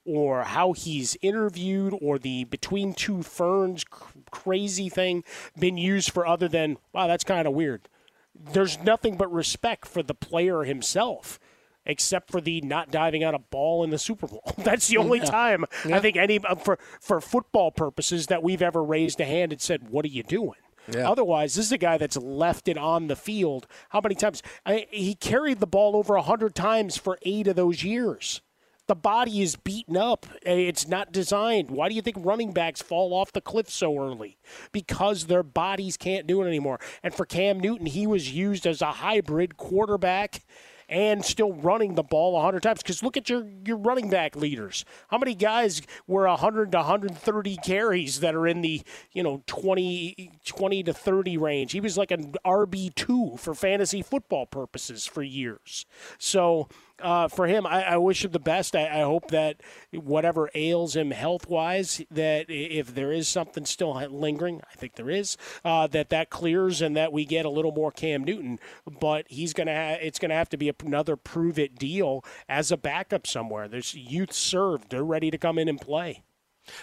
or 0.05 0.43
how 0.43 0.73
he's 0.73 1.17
interviewed 1.23 1.95
or 2.01 2.19
the 2.19 2.45
between 2.45 2.93
two 2.93 3.23
ferns 3.23 3.85
crazy 4.31 4.89
thing 4.89 5.25
been 5.59 5.77
used 5.77 6.11
for 6.11 6.27
other 6.27 6.49
than 6.49 6.77
wow 6.93 7.07
that's 7.07 7.25
kind 7.25 7.47
of 7.47 7.55
weird 7.55 7.89
there's 8.35 8.79
nothing 8.83 9.17
but 9.17 9.33
respect 9.33 9.87
for 9.87 10.03
the 10.03 10.15
player 10.15 10.65
himself 10.65 11.39
except 11.87 12.31
for 12.31 12.41
the 12.41 12.61
not 12.63 12.91
diving 12.91 13.25
on 13.25 13.35
a 13.35 13.39
ball 13.39 13.85
in 13.85 13.91
the 13.91 13.99
Super 13.99 14.27
Bowl. 14.27 14.43
That's 14.59 14.89
the 14.89 14.97
only 14.97 15.19
yeah. 15.19 15.25
time 15.25 15.65
yeah. 15.87 15.97
I 15.97 16.01
think 16.01 16.17
any 16.17 16.39
uh, 16.39 16.55
for 16.55 16.79
for 17.01 17.21
football 17.21 17.71
purposes 17.71 18.29
that 18.29 18.43
we've 18.43 18.63
ever 18.63 18.83
raised 18.83 19.21
a 19.21 19.25
hand 19.25 19.53
and 19.53 19.61
said, 19.61 19.91
"What 19.91 20.05
are 20.05 20.09
you 20.09 20.23
doing?" 20.23 20.55
Yeah. 20.93 21.11
Otherwise, 21.11 21.55
this 21.55 21.67
is 21.67 21.73
a 21.73 21.79
guy 21.79 21.97
that's 21.97 22.17
left 22.17 22.69
it 22.69 22.77
on 22.77 23.07
the 23.07 23.17
field. 23.17 23.67
How 23.91 24.01
many 24.01 24.15
times 24.15 24.43
I, 24.67 24.87
he 24.91 25.15
carried 25.15 25.61
the 25.61 25.67
ball 25.67 25.97
over 25.97 26.17
hundred 26.19 26.55
times 26.55 26.97
for 26.97 27.19
eight 27.23 27.47
of 27.47 27.57
those 27.57 27.83
years? 27.83 28.43
The 28.87 28.95
body 28.95 29.43
is 29.43 29.57
beaten 29.57 29.97
up. 29.97 30.27
It's 30.43 30.87
not 30.87 31.13
designed. 31.13 31.71
Why 31.71 31.89
do 31.89 31.95
you 31.95 32.03
think 32.03 32.17
running 32.21 32.53
backs 32.53 32.83
fall 32.83 33.15
off 33.15 33.33
the 33.33 33.41
cliff 33.41 33.71
so 33.71 33.99
early? 33.99 34.37
Because 34.73 35.27
their 35.27 35.43
bodies 35.43 35.97
can't 35.97 36.27
do 36.27 36.43
it 36.43 36.49
anymore. 36.49 36.79
And 37.03 37.15
for 37.15 37.25
Cam 37.25 37.61
Newton, 37.61 37.87
he 37.87 38.07
was 38.07 38.33
used 38.33 38.67
as 38.67 38.83
a 38.83 38.93
hybrid 38.93 39.57
quarterback 39.57 40.43
and 40.89 41.25
still 41.25 41.53
running 41.53 41.95
the 41.95 42.03
ball 42.03 42.35
100 42.35 42.63
times. 42.63 42.83
Because 42.83 43.03
look 43.03 43.17
at 43.17 43.29
your, 43.29 43.47
your 43.65 43.77
running 43.77 44.11
back 44.11 44.37
leaders. 44.37 44.85
How 45.09 45.19
many 45.19 45.35
guys 45.35 45.83
were 46.07 46.27
100 46.27 46.73
to 46.73 46.79
130 46.79 47.57
carries 47.59 48.21
that 48.21 48.35
are 48.35 48.47
in 48.47 48.61
the, 48.61 48.83
you 49.13 49.23
know, 49.23 49.43
20, 49.47 50.31
20 50.45 50.83
to 50.83 50.93
30 50.93 51.39
range? 51.39 51.73
He 51.73 51.81
was 51.81 51.97
like 51.97 52.11
an 52.11 52.35
RB2 52.45 53.39
for 53.39 53.55
fantasy 53.55 54.03
football 54.03 54.47
purposes 54.47 55.07
for 55.07 55.23
years. 55.23 55.87
So 56.19 56.69
uh, 57.01 57.29
for 57.29 57.47
him, 57.47 57.67
I, 57.67 57.83
I, 57.83 57.97
wish 57.97 58.25
him 58.25 58.31
the 58.31 58.39
best. 58.39 58.77
I, 58.77 59.01
I, 59.01 59.03
hope 59.03 59.31
that 59.31 59.61
whatever 59.93 60.51
ails 60.55 60.95
him 60.95 61.11
health 61.11 61.49
wise, 61.49 62.03
that 62.11 62.47
if 62.49 62.95
there 62.95 63.11
is 63.11 63.27
something 63.27 63.65
still 63.65 63.95
lingering, 63.95 64.61
I 64.73 64.77
think 64.77 64.95
there 64.95 65.11
is, 65.11 65.37
uh, 65.65 65.89
that 65.89 66.11
that 66.11 66.31
clears 66.31 66.81
and 66.81 66.97
that 66.97 67.13
we 67.13 67.25
get 67.25 67.47
a 67.47 67.51
little 67.51 67.73
more 67.73 67.91
Cam 67.91 68.23
Newton. 68.23 68.61
But 69.01 69.27
he's 69.29 69.53
gonna 69.53 69.75
ha- 69.75 69.99
it's 70.01 70.19
gonna 70.19 70.35
have 70.35 70.49
to 70.51 70.57
be 70.57 70.73
another 70.83 71.17
prove 71.17 71.59
it 71.59 71.77
deal 71.77 72.25
as 72.49 72.71
a 72.71 72.77
backup 72.77 73.27
somewhere. 73.27 73.67
There's 73.67 73.95
youth 73.95 74.33
served; 74.33 74.91
they're 74.91 75.05
ready 75.05 75.31
to 75.31 75.39
come 75.39 75.59
in 75.59 75.69
and 75.69 75.81
play. 75.81 76.23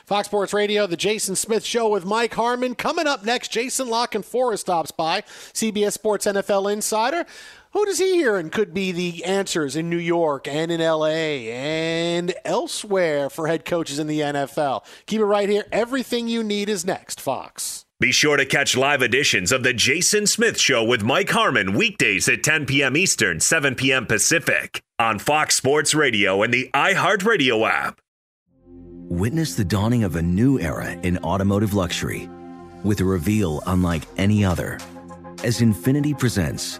Fox 0.05 0.27
Sports 0.27 0.53
Radio, 0.53 0.85
the 0.85 0.97
Jason 0.97 1.35
Smith 1.35 1.65
Show 1.65 1.89
with 1.89 2.05
Mike 2.05 2.33
Harmon. 2.33 2.75
Coming 2.75 3.07
up 3.07 3.25
next, 3.25 3.51
Jason 3.51 3.89
La 3.89 4.07
Canfora 4.07 4.57
stops 4.57 4.91
by, 4.91 5.21
CBS 5.53 5.93
Sports 5.93 6.25
NFL 6.25 6.71
Insider. 6.71 7.25
Who 7.73 7.85
does 7.85 7.99
he 7.99 8.15
hear 8.15 8.35
and 8.35 8.51
could 8.51 8.73
be 8.73 8.91
the 8.91 9.23
answers 9.23 9.77
in 9.77 9.89
New 9.89 9.97
York 9.97 10.45
and 10.47 10.71
in 10.71 10.81
LA 10.81 11.47
and 11.47 12.33
elsewhere 12.43 13.29
for 13.29 13.47
head 13.47 13.63
coaches 13.63 13.97
in 13.97 14.07
the 14.07 14.19
NFL? 14.19 14.83
Keep 15.05 15.21
it 15.21 15.25
right 15.25 15.47
here. 15.47 15.65
Everything 15.71 16.27
you 16.27 16.43
need 16.43 16.67
is 16.67 16.85
next, 16.85 17.21
Fox. 17.21 17.85
Be 18.01 18.11
sure 18.11 18.35
to 18.35 18.45
catch 18.45 18.75
live 18.75 19.01
editions 19.01 19.53
of 19.53 19.63
The 19.63 19.73
Jason 19.73 20.27
Smith 20.27 20.59
Show 20.59 20.83
with 20.83 21.03
Mike 21.03 21.29
Harmon 21.29 21.73
weekdays 21.73 22.27
at 22.27 22.43
10 22.43 22.65
p.m. 22.65 22.97
Eastern, 22.97 23.39
7 23.39 23.75
p.m. 23.75 24.05
Pacific 24.05 24.81
on 24.99 25.17
Fox 25.17 25.55
Sports 25.55 25.95
Radio 25.95 26.41
and 26.43 26.53
the 26.53 26.69
iHeartRadio 26.73 27.69
app. 27.69 28.01
Witness 29.07 29.55
the 29.55 29.63
dawning 29.63 30.03
of 30.03 30.15
a 30.17 30.21
new 30.21 30.59
era 30.59 30.91
in 31.03 31.19
automotive 31.19 31.73
luxury 31.73 32.27
with 32.83 32.99
a 32.99 33.05
reveal 33.05 33.61
unlike 33.67 34.03
any 34.17 34.43
other 34.43 34.79
as 35.43 35.61
Infiniti 35.61 36.17
presents 36.17 36.79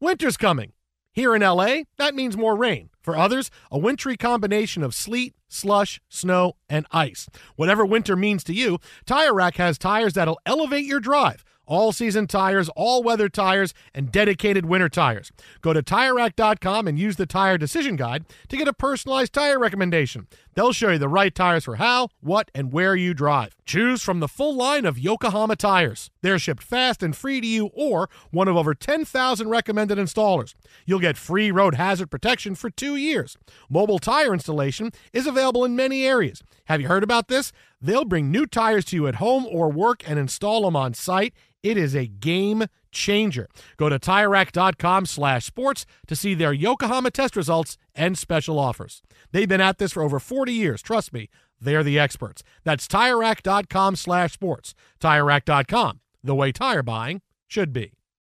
Winter's 0.00 0.36
coming. 0.36 0.72
Here 1.12 1.34
in 1.34 1.42
LA, 1.42 1.78
that 1.96 2.14
means 2.14 2.36
more 2.36 2.54
rain. 2.54 2.90
For 3.02 3.16
others, 3.16 3.50
a 3.70 3.78
wintry 3.78 4.16
combination 4.16 4.84
of 4.84 4.94
sleet, 4.94 5.34
slush, 5.48 6.00
snow, 6.08 6.52
and 6.68 6.86
ice. 6.92 7.28
Whatever 7.56 7.84
winter 7.84 8.14
means 8.14 8.44
to 8.44 8.54
you, 8.54 8.78
Tire 9.06 9.34
Rack 9.34 9.56
has 9.56 9.76
tires 9.76 10.12
that'll 10.12 10.38
elevate 10.46 10.84
your 10.84 11.00
drive 11.00 11.44
all 11.68 11.92
season 11.92 12.26
tires, 12.26 12.68
all 12.70 13.02
weather 13.02 13.28
tires, 13.28 13.74
and 13.94 14.10
dedicated 14.10 14.66
winter 14.66 14.88
tires. 14.88 15.30
Go 15.60 15.72
to 15.72 15.82
TireRack.com 15.82 16.88
and 16.88 16.98
use 16.98 17.16
the 17.16 17.26
Tire 17.26 17.58
Decision 17.58 17.94
Guide 17.94 18.24
to 18.48 18.56
get 18.56 18.66
a 18.66 18.72
personalized 18.72 19.32
tire 19.32 19.58
recommendation. 19.58 20.26
They'll 20.54 20.72
show 20.72 20.90
you 20.90 20.98
the 20.98 21.08
right 21.08 21.32
tires 21.32 21.66
for 21.66 21.76
how, 21.76 22.08
what, 22.20 22.50
and 22.52 22.72
where 22.72 22.96
you 22.96 23.14
drive. 23.14 23.54
Choose 23.64 24.02
from 24.02 24.18
the 24.18 24.26
full 24.26 24.56
line 24.56 24.86
of 24.86 24.98
Yokohama 24.98 25.54
tires. 25.54 26.10
They're 26.22 26.38
shipped 26.38 26.64
fast 26.64 27.00
and 27.00 27.14
free 27.14 27.40
to 27.40 27.46
you 27.46 27.66
or 27.74 28.08
one 28.32 28.48
of 28.48 28.56
over 28.56 28.74
10,000 28.74 29.48
recommended 29.48 29.98
installers. 29.98 30.54
You'll 30.84 30.98
get 30.98 31.16
free 31.16 31.52
road 31.52 31.76
hazard 31.76 32.10
protection 32.10 32.56
for 32.56 32.70
two 32.70 32.96
years. 32.96 33.36
Mobile 33.70 34.00
tire 34.00 34.32
installation 34.32 34.90
is 35.12 35.28
available 35.28 35.64
in 35.64 35.76
many 35.76 36.04
areas. 36.04 36.42
Have 36.64 36.80
you 36.80 36.88
heard 36.88 37.04
about 37.04 37.28
this? 37.28 37.52
They'll 37.80 38.04
bring 38.04 38.30
new 38.30 38.46
tires 38.46 38.84
to 38.86 38.96
you 38.96 39.06
at 39.06 39.16
home 39.16 39.46
or 39.46 39.70
work 39.70 40.08
and 40.08 40.18
install 40.18 40.62
them 40.62 40.76
on 40.76 40.94
site. 40.94 41.34
It 41.62 41.76
is 41.76 41.94
a 41.94 42.06
game 42.06 42.66
changer. 42.92 43.48
Go 43.76 43.88
to 43.88 43.98
TireRack.com 43.98 45.06
slash 45.06 45.44
sports 45.44 45.86
to 46.06 46.16
see 46.16 46.34
their 46.34 46.52
Yokohama 46.52 47.10
test 47.10 47.36
results 47.36 47.76
and 47.94 48.16
special 48.16 48.58
offers. 48.58 49.02
They've 49.32 49.48
been 49.48 49.60
at 49.60 49.78
this 49.78 49.92
for 49.92 50.02
over 50.02 50.18
40 50.18 50.52
years. 50.52 50.82
Trust 50.82 51.12
me, 51.12 51.28
they're 51.60 51.84
the 51.84 51.98
experts. 51.98 52.42
That's 52.64 52.86
TireRack.com 52.86 53.96
slash 53.96 54.32
sports. 54.32 54.74
TireRack.com, 55.00 56.00
the 56.22 56.34
way 56.34 56.52
tire 56.52 56.82
buying 56.82 57.22
should 57.48 57.72
be. 57.72 57.97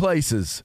places. 0.00 0.64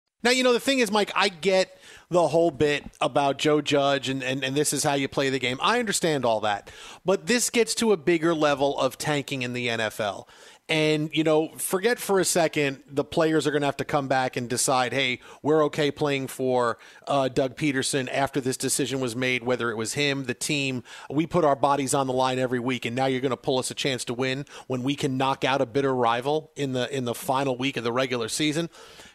Now, 0.23 0.31
you 0.31 0.43
know, 0.43 0.53
the 0.53 0.59
thing 0.59 0.79
is, 0.79 0.91
Mike, 0.91 1.11
I 1.15 1.29
get 1.29 1.77
the 2.09 2.27
whole 2.27 2.51
bit 2.51 2.83
about 2.99 3.37
Joe 3.37 3.61
Judge 3.61 4.09
and, 4.09 4.21
and, 4.23 4.43
and 4.43 4.55
this 4.55 4.73
is 4.73 4.83
how 4.83 4.93
you 4.93 5.07
play 5.07 5.29
the 5.29 5.39
game. 5.39 5.57
I 5.61 5.79
understand 5.79 6.25
all 6.25 6.41
that. 6.41 6.69
But 7.05 7.27
this 7.27 7.49
gets 7.49 7.73
to 7.75 7.91
a 7.93 7.97
bigger 7.97 8.35
level 8.35 8.77
of 8.77 8.97
tanking 8.97 9.41
in 9.41 9.53
the 9.53 9.67
NFL. 9.69 10.27
And, 10.69 11.09
you 11.13 11.25
know, 11.25 11.49
forget 11.57 11.99
for 11.99 12.19
a 12.19 12.23
second 12.23 12.83
the 12.87 13.03
players 13.03 13.45
are 13.45 13.51
going 13.51 13.61
to 13.61 13.67
have 13.67 13.75
to 13.77 13.85
come 13.85 14.07
back 14.07 14.37
and 14.37 14.47
decide, 14.47 14.93
hey, 14.93 15.19
we're 15.41 15.65
okay 15.65 15.91
playing 15.91 16.27
for 16.27 16.77
uh, 17.07 17.27
Doug 17.27 17.57
Pederson 17.57 18.07
after 18.09 18.39
this 18.39 18.55
decision 18.55 19.01
was 19.01 19.13
made, 19.13 19.43
whether 19.43 19.69
it 19.69 19.75
was 19.75 19.95
him, 19.95 20.25
the 20.25 20.33
team. 20.33 20.83
We 21.09 21.27
put 21.27 21.43
our 21.43 21.57
bodies 21.57 21.93
on 21.93 22.07
the 22.07 22.13
line 22.13 22.39
every 22.39 22.59
week, 22.59 22.85
and 22.85 22.95
now 22.95 23.07
you're 23.07 23.19
going 23.19 23.31
to 23.31 23.37
pull 23.37 23.59
us 23.59 23.69
a 23.69 23.75
chance 23.75 24.05
to 24.05 24.13
win 24.13 24.45
when 24.67 24.81
we 24.81 24.95
can 24.95 25.17
knock 25.17 25.43
out 25.43 25.59
a 25.59 25.65
bitter 25.65 25.93
rival 25.93 26.51
in 26.55 26.71
the 26.71 26.95
in 26.95 27.03
the 27.03 27.15
final 27.15 27.57
week 27.57 27.75
of 27.75 27.83
the 27.83 27.91
regular 27.91 28.29
season 28.29 28.69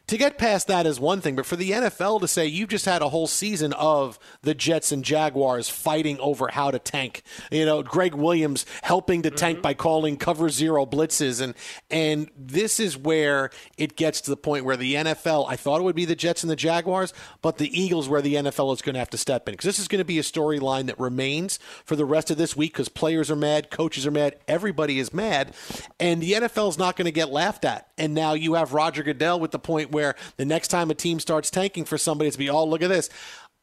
to 0.08 0.16
get 0.16 0.38
past 0.38 0.68
that 0.68 0.86
is 0.86 1.00
one 1.00 1.20
thing, 1.20 1.34
but 1.34 1.46
for 1.46 1.56
the 1.56 1.72
NFL 1.72 2.20
to 2.20 2.28
say 2.28 2.46
you've 2.46 2.68
just 2.68 2.84
had 2.84 3.02
a 3.02 3.08
whole 3.08 3.26
season 3.26 3.72
of 3.72 4.18
the 4.42 4.54
Jets 4.54 4.92
and 4.92 5.04
Jaguars 5.04 5.68
fighting 5.68 6.18
over 6.20 6.48
how 6.48 6.70
to 6.70 6.78
tank, 6.78 7.22
you 7.50 7.66
know, 7.66 7.82
Gregg 7.82 8.14
Williams 8.14 8.64
helping 8.82 9.22
to 9.22 9.30
tank 9.30 9.56
mm-hmm. 9.56 9.62
by 9.62 9.74
calling 9.74 10.16
cover 10.16 10.48
zero 10.48 10.86
blitzes, 10.86 11.40
and 11.40 11.54
and 11.90 12.30
this 12.36 12.78
is 12.78 12.96
where 12.96 13.50
it 13.76 13.96
gets 13.96 14.20
to 14.22 14.30
the 14.30 14.36
point 14.36 14.64
where 14.64 14.76
the 14.76 14.94
NFL. 14.94 15.46
I 15.48 15.56
thought 15.56 15.80
it 15.80 15.84
would 15.84 15.96
be 15.96 16.04
the 16.04 16.14
Jets 16.14 16.44
and 16.44 16.50
the 16.50 16.56
Jaguars, 16.56 17.12
but 17.42 17.58
the 17.58 17.76
Eagles 17.78 18.08
where 18.08 18.22
the 18.22 18.34
NFL 18.34 18.72
is 18.74 18.82
going 18.82 18.94
to 18.94 19.00
have 19.00 19.10
to 19.10 19.18
step 19.18 19.48
in 19.48 19.54
because 19.54 19.66
this 19.66 19.80
is 19.80 19.88
going 19.88 19.98
to 19.98 20.04
be 20.04 20.18
a 20.20 20.22
storyline 20.22 20.86
that 20.86 21.00
remains 21.00 21.58
for 21.84 21.96
the 21.96 22.04
rest 22.04 22.30
of 22.30 22.36
this 22.36 22.56
week 22.56 22.72
because 22.72 22.88
players 22.88 23.28
are 23.28 23.36
mad, 23.36 23.70
coaches 23.70 24.06
are 24.06 24.12
mad, 24.12 24.36
everybody 24.46 25.00
is 25.00 25.12
mad, 25.12 25.52
and 25.98 26.22
the 26.22 26.32
NFL 26.32 26.68
is 26.68 26.78
not 26.78 26.94
going 26.94 27.06
to 27.06 27.12
get 27.12 27.30
laughed 27.30 27.64
at. 27.64 27.88
And 27.98 28.14
now 28.14 28.34
you 28.34 28.54
have 28.54 28.72
Roger 28.72 29.02
Goodell 29.02 29.40
with 29.40 29.50
the 29.50 29.58
point 29.58 29.90
where 29.96 30.14
the 30.36 30.44
next 30.44 30.68
time 30.68 30.90
a 30.90 30.94
team 30.94 31.18
starts 31.20 31.50
tanking 31.50 31.86
for 31.86 31.96
somebody, 31.96 32.28
it's 32.28 32.36
be, 32.36 32.50
oh, 32.50 32.66
look 32.66 32.82
at 32.82 32.88
this. 32.88 33.08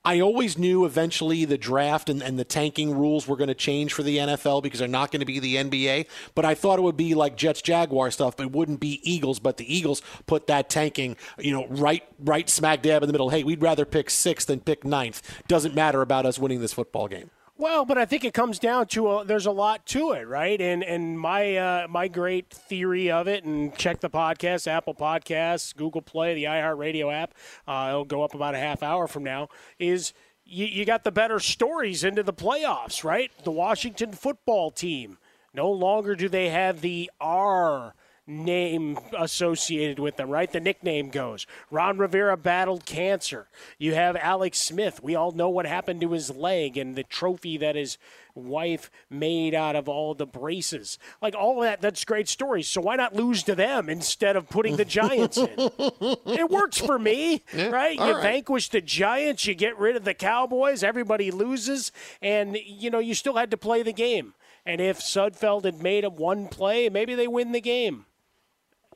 I 0.04 0.19
always 0.19 0.58
knew 0.58 0.84
eventually 0.84 1.46
the 1.46 1.58
draft 1.58 2.10
and, 2.10 2.22
and 2.22 2.38
the 2.38 2.43
tanking 2.43 2.98
rules 2.98 3.26
were 3.26 3.38
going 3.38 3.48
to 3.48 3.54
change 3.54 3.93
for 3.93 4.04
the 4.04 4.17
NFL 4.17 4.62
because 4.62 4.80
they're 4.80 4.88
not 4.89 5.12
going 5.12 5.22
to 5.22 5.26
be 5.26 5.39
the 5.39 5.56
NBA. 5.56 6.08
But 6.36 6.43
I 6.43 6.56
thought 6.56 6.80
it 6.80 6.82
would 6.82 6.98
be 6.98 7.13
like 7.15 7.38
Jets 7.38 7.62
Jaguar 7.62 8.12
stuff, 8.12 8.36
but 8.36 8.48
it 8.48 8.52
wouldn't 8.52 8.82
be 8.82 9.00
Eagles. 9.04 9.39
But 9.39 9.56
the 9.56 9.74
Eagles 9.74 10.02
put 10.26 10.48
that 10.48 10.69
tanking, 10.69 11.15
you 11.39 11.54
know, 11.54 11.67
right 11.67 12.04
right 12.19 12.50
smack 12.50 12.82
dab 12.82 13.04
in 13.04 13.08
the 13.08 13.13
middle. 13.13 13.30
Hey, 13.30 13.46
we'd 13.46 13.62
rather 13.62 13.86
pick 13.86 14.10
sixth 14.10 14.48
than 14.48 14.60
pick 14.60 14.84
ninth. 14.84 15.22
Doesn't 15.48 15.74
matter 15.74 16.02
about 16.02 16.26
us 16.26 16.38
winning 16.38 16.60
this 16.60 16.74
football 16.74 17.08
game. 17.08 17.30
Well, 17.55 17.85
but 17.85 17.99
I 17.99 18.05
think 18.05 18.25
it 18.25 18.33
comes 18.33 18.57
down 18.57 18.87
to 18.87 19.07
a, 19.09 19.25
there's 19.25 19.45
a 19.45 19.51
lot 19.51 19.85
to 19.87 20.11
it, 20.13 20.27
right? 20.27 20.59
And 20.59 20.83
and 20.83 21.19
my 21.19 21.55
uh, 21.55 21.87
my 21.87 22.07
great 22.07 22.49
theory 22.49 23.11
of 23.11 23.27
it, 23.27 23.43
and 23.43 23.75
check 23.75 23.99
the 23.99 24.09
podcast, 24.09 24.67
Apple 24.67 24.95
Podcasts, 24.95 25.75
Google 25.75 26.01
Play, 26.01 26.33
the 26.33 26.45
iHeartRadio 26.45 27.13
app. 27.13 27.35
Uh, 27.67 27.87
it'll 27.89 28.05
go 28.05 28.23
up 28.23 28.33
about 28.33 28.55
a 28.55 28.59
half 28.59 28.81
hour 28.81 29.07
from 29.07 29.23
now. 29.23 29.49
Is 29.77 30.13
you, 30.45 30.65
you 30.65 30.83
got 30.83 31.03
the 31.03 31.11
better 31.11 31.39
stories 31.39 32.03
into 32.03 32.23
the 32.23 32.33
playoffs, 32.33 33.03
right? 33.03 33.31
The 33.43 33.51
Washington 33.51 34.13
football 34.13 34.71
team. 34.71 35.19
No 35.53 35.69
longer 35.69 36.15
do 36.15 36.27
they 36.27 36.49
have 36.49 36.81
the 36.81 37.11
R 37.21 37.93
name 38.25 38.97
associated 39.17 39.99
with 39.99 40.15
them, 40.15 40.29
right? 40.29 40.51
The 40.51 40.59
nickname 40.59 41.09
goes. 41.09 41.45
Ron 41.69 41.97
Rivera 41.97 42.38
battled 42.38 42.86
cancer. 42.86 43.47
You 43.77 43.95
have 43.95 44.15
Alex 44.15 44.59
Smith. 44.59 45.03
We 45.03 45.15
all 45.15 45.31
know 45.31 45.49
what 45.49 45.65
happened 45.65 46.01
to 46.01 46.12
his 46.12 46.29
leg 46.29 46.77
and 46.77 46.95
the 46.95 47.03
trophy 47.03 47.57
that 47.57 47.75
his 47.75 47.97
wife 48.33 48.89
made 49.09 49.53
out 49.53 49.75
of 49.75 49.89
all 49.89 50.13
the 50.13 50.25
braces. 50.25 50.97
Like 51.21 51.36
all 51.36 51.59
that, 51.62 51.81
that's 51.81 52.05
great 52.05 52.29
stories. 52.29 52.67
So 52.67 52.81
why 52.81 52.95
not 52.95 53.13
lose 53.15 53.43
to 53.43 53.55
them 53.55 53.89
instead 53.89 54.36
of 54.36 54.49
putting 54.49 54.77
the 54.77 54.86
Giants 54.86 55.38
in? 55.38 55.47
it 55.57 56.49
works 56.49 56.77
for 56.77 56.97
me, 56.97 57.43
yeah, 57.53 57.69
right? 57.69 57.97
You 57.97 58.13
right. 58.13 58.23
vanquish 58.23 58.69
the 58.69 58.81
Giants, 58.81 59.45
you 59.45 59.53
get 59.53 59.77
rid 59.77 59.95
of 59.95 60.05
the 60.05 60.13
Cowboys, 60.13 60.83
everybody 60.83 61.29
loses, 61.29 61.91
and 62.21 62.57
you 62.65 62.89
know 62.89 62.99
you 62.99 63.13
still 63.13 63.36
had 63.36 63.51
to 63.51 63.57
play 63.57 63.83
the 63.83 63.93
game. 63.93 64.33
And 64.65 64.79
if 64.79 64.99
Sudfeld 64.99 65.65
had 65.65 65.83
made 65.83 66.05
a 66.05 66.09
one 66.09 66.47
play, 66.47 66.88
maybe 66.88 67.15
they 67.15 67.27
win 67.27 67.51
the 67.51 67.62
game. 67.62 68.05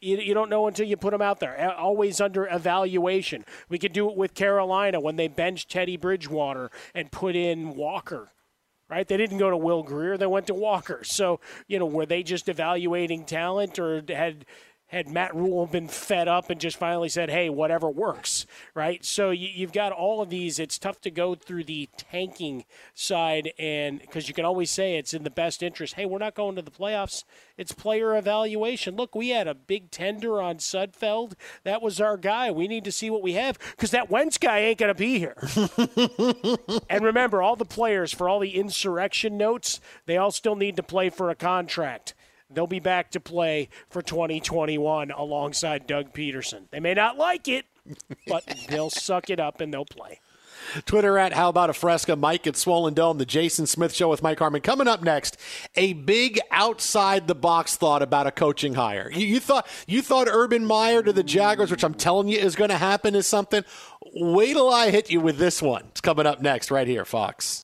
You, 0.01 0.17
you 0.17 0.33
don't 0.33 0.49
know 0.49 0.67
until 0.67 0.85
you 0.85 0.97
put 0.97 1.11
them 1.11 1.21
out 1.21 1.39
there. 1.39 1.73
Always 1.77 2.21
under 2.21 2.47
evaluation. 2.47 3.45
We 3.69 3.77
could 3.77 3.93
do 3.93 4.09
it 4.09 4.17
with 4.17 4.33
Carolina 4.33 4.99
when 4.99 5.15
they 5.15 5.27
benched 5.27 5.69
Teddy 5.69 5.97
Bridgewater 5.97 6.71
and 6.93 7.11
put 7.11 7.35
in 7.35 7.75
Walker 7.75 8.31
right? 8.89 9.07
They 9.07 9.17
didn't 9.17 9.37
go 9.37 9.49
to 9.49 9.57
Will 9.57 9.83
Grier; 9.83 10.17
they 10.17 10.27
went 10.27 10.47
to 10.47 10.53
Walker. 10.53 11.03
So, 11.03 11.39
you 11.67 11.77
know, 11.79 11.85
were 11.85 12.05
they 12.05 12.23
just 12.23 12.47
evaluating 12.47 13.25
talent, 13.25 13.79
or 13.79 14.01
had 14.07 14.45
had 14.87 15.09
Matt 15.09 15.35
Rhule 15.35 15.65
been 15.65 15.87
fed 15.87 16.27
up 16.27 16.49
and 16.49 16.61
just 16.61 16.77
finally 16.77 17.09
said, 17.09 17.29
"Hey, 17.29 17.49
whatever 17.49 17.89
works," 17.89 18.45
right? 18.73 19.03
So 19.03 19.31
you, 19.31 19.65
have 19.65 19.73
got 19.73 19.91
all 19.91 20.21
of 20.21 20.29
these. 20.29 20.59
It's 20.59 20.77
tough 20.77 21.01
to 21.01 21.11
go 21.11 21.35
through 21.35 21.65
the 21.65 21.89
tanking 21.97 22.63
side, 22.93 23.51
and 23.59 23.99
because 23.99 24.27
you 24.27 24.33
can 24.33 24.45
always 24.45 24.71
say 24.71 24.97
it's 24.97 25.13
in 25.13 25.23
the 25.23 25.29
best 25.29 25.61
interest. 25.61 25.95
Hey, 25.95 26.05
we're 26.05 26.19
not 26.19 26.35
going 26.35 26.55
to 26.55 26.61
the 26.61 26.71
playoffs. 26.71 27.25
It's 27.57 27.73
player 27.73 28.15
evaluation. 28.15 28.95
Look, 28.95 29.13
we 29.13 29.29
had 29.29 29.47
a 29.47 29.55
big 29.55 29.91
tender 29.91 30.41
on 30.41 30.57
Sudfeld. 30.57 31.33
That 31.63 31.81
was 31.81 31.99
our 31.99 32.15
guy. 32.15 32.49
We 32.51 32.67
need 32.67 32.85
to 32.85 32.91
see 32.91 33.09
what 33.09 33.23
we 33.23 33.33
have 33.33 33.59
because 33.71 33.91
that 33.91 34.09
Wentz 34.09 34.37
guy 34.37 34.59
ain't 34.59 34.79
going 34.79 34.93
to 34.93 34.95
be 34.95 35.19
here. 35.19 35.35
and 36.89 37.03
remember, 37.03 37.41
all 37.41 37.55
the 37.57 37.65
players 37.65 38.13
for 38.13 38.29
all 38.29 38.39
the 38.39 38.55
insurrection 38.55 39.37
notes, 39.37 39.81
they 40.05 40.15
all 40.15 40.31
still 40.31 40.55
need 40.55 40.77
to 40.77 40.83
play 40.83 41.09
for 41.09 41.29
a 41.29 41.35
contract 41.35 42.13
they'll 42.49 42.67
be 42.67 42.79
back 42.79 43.11
to 43.11 43.19
play 43.19 43.69
for 43.89 44.01
2021 44.01 45.11
alongside 45.11 45.87
Doug 45.87 46.13
Pederson. 46.13 46.69
They 46.71 46.79
may 46.79 46.93
not 46.93 47.17
like 47.17 47.47
it, 47.47 47.65
but 48.27 48.43
they'll 48.69 48.89
suck 48.89 49.29
it 49.29 49.39
up 49.39 49.61
and 49.61 49.73
they'll 49.73 49.85
play. 49.85 50.19
Twitter 50.85 51.17
at 51.17 51.33
How 51.33 51.49
About 51.49 51.69
a 51.69 51.73
Fresca, 51.73 52.15
Mike 52.15 52.47
at 52.47 52.55
Swollen 52.55 52.93
Dome, 52.93 53.17
the 53.17 53.25
Jason 53.25 53.65
Smith 53.65 53.93
Show 53.93 54.09
with 54.09 54.21
Mike 54.21 54.39
Harmon. 54.39 54.61
Coming 54.61 54.87
up 54.87 55.01
next, 55.01 55.37
a 55.75 55.93
big 55.93 56.39
outside 56.51 57.27
the 57.27 57.35
box 57.35 57.75
thought 57.75 58.01
about 58.01 58.27
a 58.27 58.31
coaching 58.31 58.73
hire. 58.73 59.09
You, 59.11 59.25
you 59.25 59.39
thought 59.39 59.67
you 59.87 60.01
thought 60.01 60.27
Urban 60.29 60.65
Meyer 60.65 61.03
to 61.03 61.13
the 61.13 61.23
Jaguars, 61.23 61.71
which 61.71 61.83
I'm 61.83 61.93
telling 61.93 62.27
you 62.27 62.39
is 62.39 62.55
going 62.55 62.69
to 62.69 62.77
happen, 62.77 63.15
is 63.15 63.27
something. 63.27 63.63
Wait 64.13 64.53
till 64.53 64.69
I 64.69 64.91
hit 64.91 65.09
you 65.09 65.21
with 65.21 65.37
this 65.37 65.61
one. 65.61 65.85
It's 65.89 66.01
coming 66.01 66.25
up 66.25 66.41
next, 66.41 66.71
right 66.71 66.87
here, 66.87 67.05
Fox. 67.05 67.63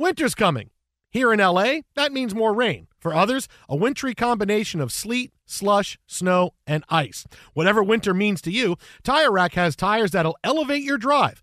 Winter's 0.00 0.34
coming. 0.34 0.70
Here 1.10 1.30
in 1.30 1.40
LA, 1.40 1.80
that 1.94 2.10
means 2.10 2.34
more 2.34 2.54
rain. 2.54 2.86
For 2.98 3.12
others, 3.12 3.48
a 3.68 3.76
wintry 3.76 4.14
combination 4.14 4.80
of 4.80 4.92
sleet, 4.92 5.30
slush, 5.44 5.98
snow, 6.06 6.54
and 6.66 6.84
ice. 6.88 7.26
Whatever 7.52 7.82
winter 7.82 8.14
means 8.14 8.40
to 8.42 8.50
you, 8.50 8.76
Tire 9.02 9.30
Rack 9.30 9.52
has 9.56 9.76
tires 9.76 10.12
that'll 10.12 10.38
elevate 10.42 10.82
your 10.84 10.96
drive. 10.96 11.42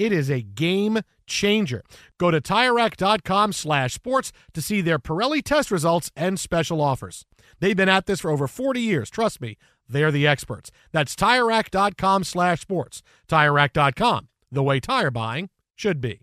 It 0.00 0.12
is 0.12 0.30
a 0.30 0.40
game 0.40 1.00
changer. 1.26 1.82
Go 2.18 2.30
to 2.30 2.40
TireRack.com 2.40 3.52
slash 3.52 3.92
sports 3.92 4.32
to 4.54 4.62
see 4.62 4.80
their 4.80 4.98
Pirelli 4.98 5.42
test 5.44 5.70
results 5.70 6.10
and 6.16 6.40
special 6.40 6.80
offers. 6.80 7.26
They've 7.60 7.76
been 7.76 7.90
at 7.90 8.06
this 8.06 8.20
for 8.20 8.30
over 8.30 8.48
40 8.48 8.80
years. 8.80 9.10
Trust 9.10 9.42
me, 9.42 9.58
they're 9.86 10.10
the 10.10 10.26
experts. 10.26 10.70
That's 10.90 11.14
TireRack.com 11.14 12.24
slash 12.24 12.62
sports. 12.62 13.02
TireRack.com, 13.28 14.28
the 14.50 14.62
way 14.62 14.80
tire 14.80 15.10
buying 15.10 15.50
should 15.76 16.00
be. 16.00 16.22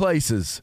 places. 0.00 0.62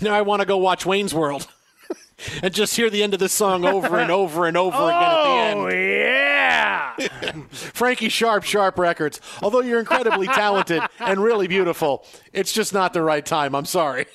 Now 0.00 0.14
I 0.14 0.22
want 0.22 0.40
to 0.40 0.46
go 0.46 0.56
watch 0.58 0.84
Wayne's 0.84 1.14
World 1.14 1.46
and 2.42 2.52
just 2.52 2.76
hear 2.76 2.90
the 2.90 3.02
end 3.02 3.14
of 3.14 3.20
this 3.20 3.32
song 3.32 3.64
over 3.64 3.98
and 3.98 4.10
over 4.10 4.46
and 4.46 4.56
over 4.56 4.76
again 4.76 5.02
at 5.02 5.22
the 5.24 5.30
end. 5.30 5.60
Oh, 5.60 5.68
yeah. 5.68 6.94
Frankie 7.50 8.08
Sharp, 8.08 8.44
Sharp 8.44 8.78
Records. 8.78 9.20
Although 9.42 9.60
you're 9.60 9.80
incredibly 9.80 10.26
talented 10.28 10.82
and 11.00 11.20
really 11.22 11.48
beautiful, 11.48 12.04
it's 12.32 12.52
just 12.52 12.72
not 12.72 12.92
the 12.92 13.02
right 13.02 13.24
time. 13.24 13.54
I'm 13.54 13.64
sorry. 13.64 14.06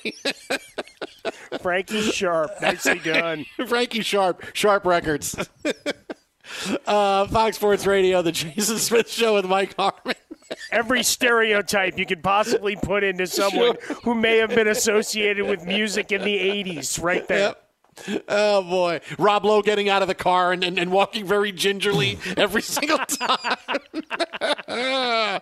Frankie 1.60 2.00
Sharp. 2.02 2.50
Nicely 2.62 2.98
done. 3.00 3.44
Frankie 3.66 4.02
Sharp, 4.02 4.44
Sharp 4.54 4.84
Records. 4.86 5.34
uh, 6.86 7.26
Fox 7.26 7.56
Sports 7.56 7.86
Radio, 7.86 8.22
the 8.22 8.32
Jason 8.32 8.78
Smith 8.78 9.10
Show 9.10 9.34
with 9.34 9.46
Mike 9.46 9.74
Harmon. 9.76 10.14
Every 10.70 11.02
stereotype 11.02 11.98
you 11.98 12.06
could 12.06 12.22
possibly 12.22 12.76
put 12.76 13.04
into 13.04 13.26
someone 13.26 13.76
who 14.04 14.14
may 14.14 14.38
have 14.38 14.50
been 14.50 14.68
associated 14.68 15.46
with 15.46 15.64
music 15.64 16.12
in 16.12 16.22
the 16.22 16.36
80s, 16.36 17.02
right 17.02 17.26
there. 17.28 17.54
Oh 18.28 18.62
boy, 18.62 19.00
Rob 19.18 19.44
Lowe 19.44 19.62
getting 19.62 19.88
out 19.88 20.02
of 20.02 20.08
the 20.08 20.14
car 20.14 20.52
and, 20.52 20.64
and, 20.64 20.78
and 20.78 20.90
walking 20.90 21.26
very 21.26 21.52
gingerly 21.52 22.18
every 22.36 22.62
single 22.62 22.98
time. 22.98 23.58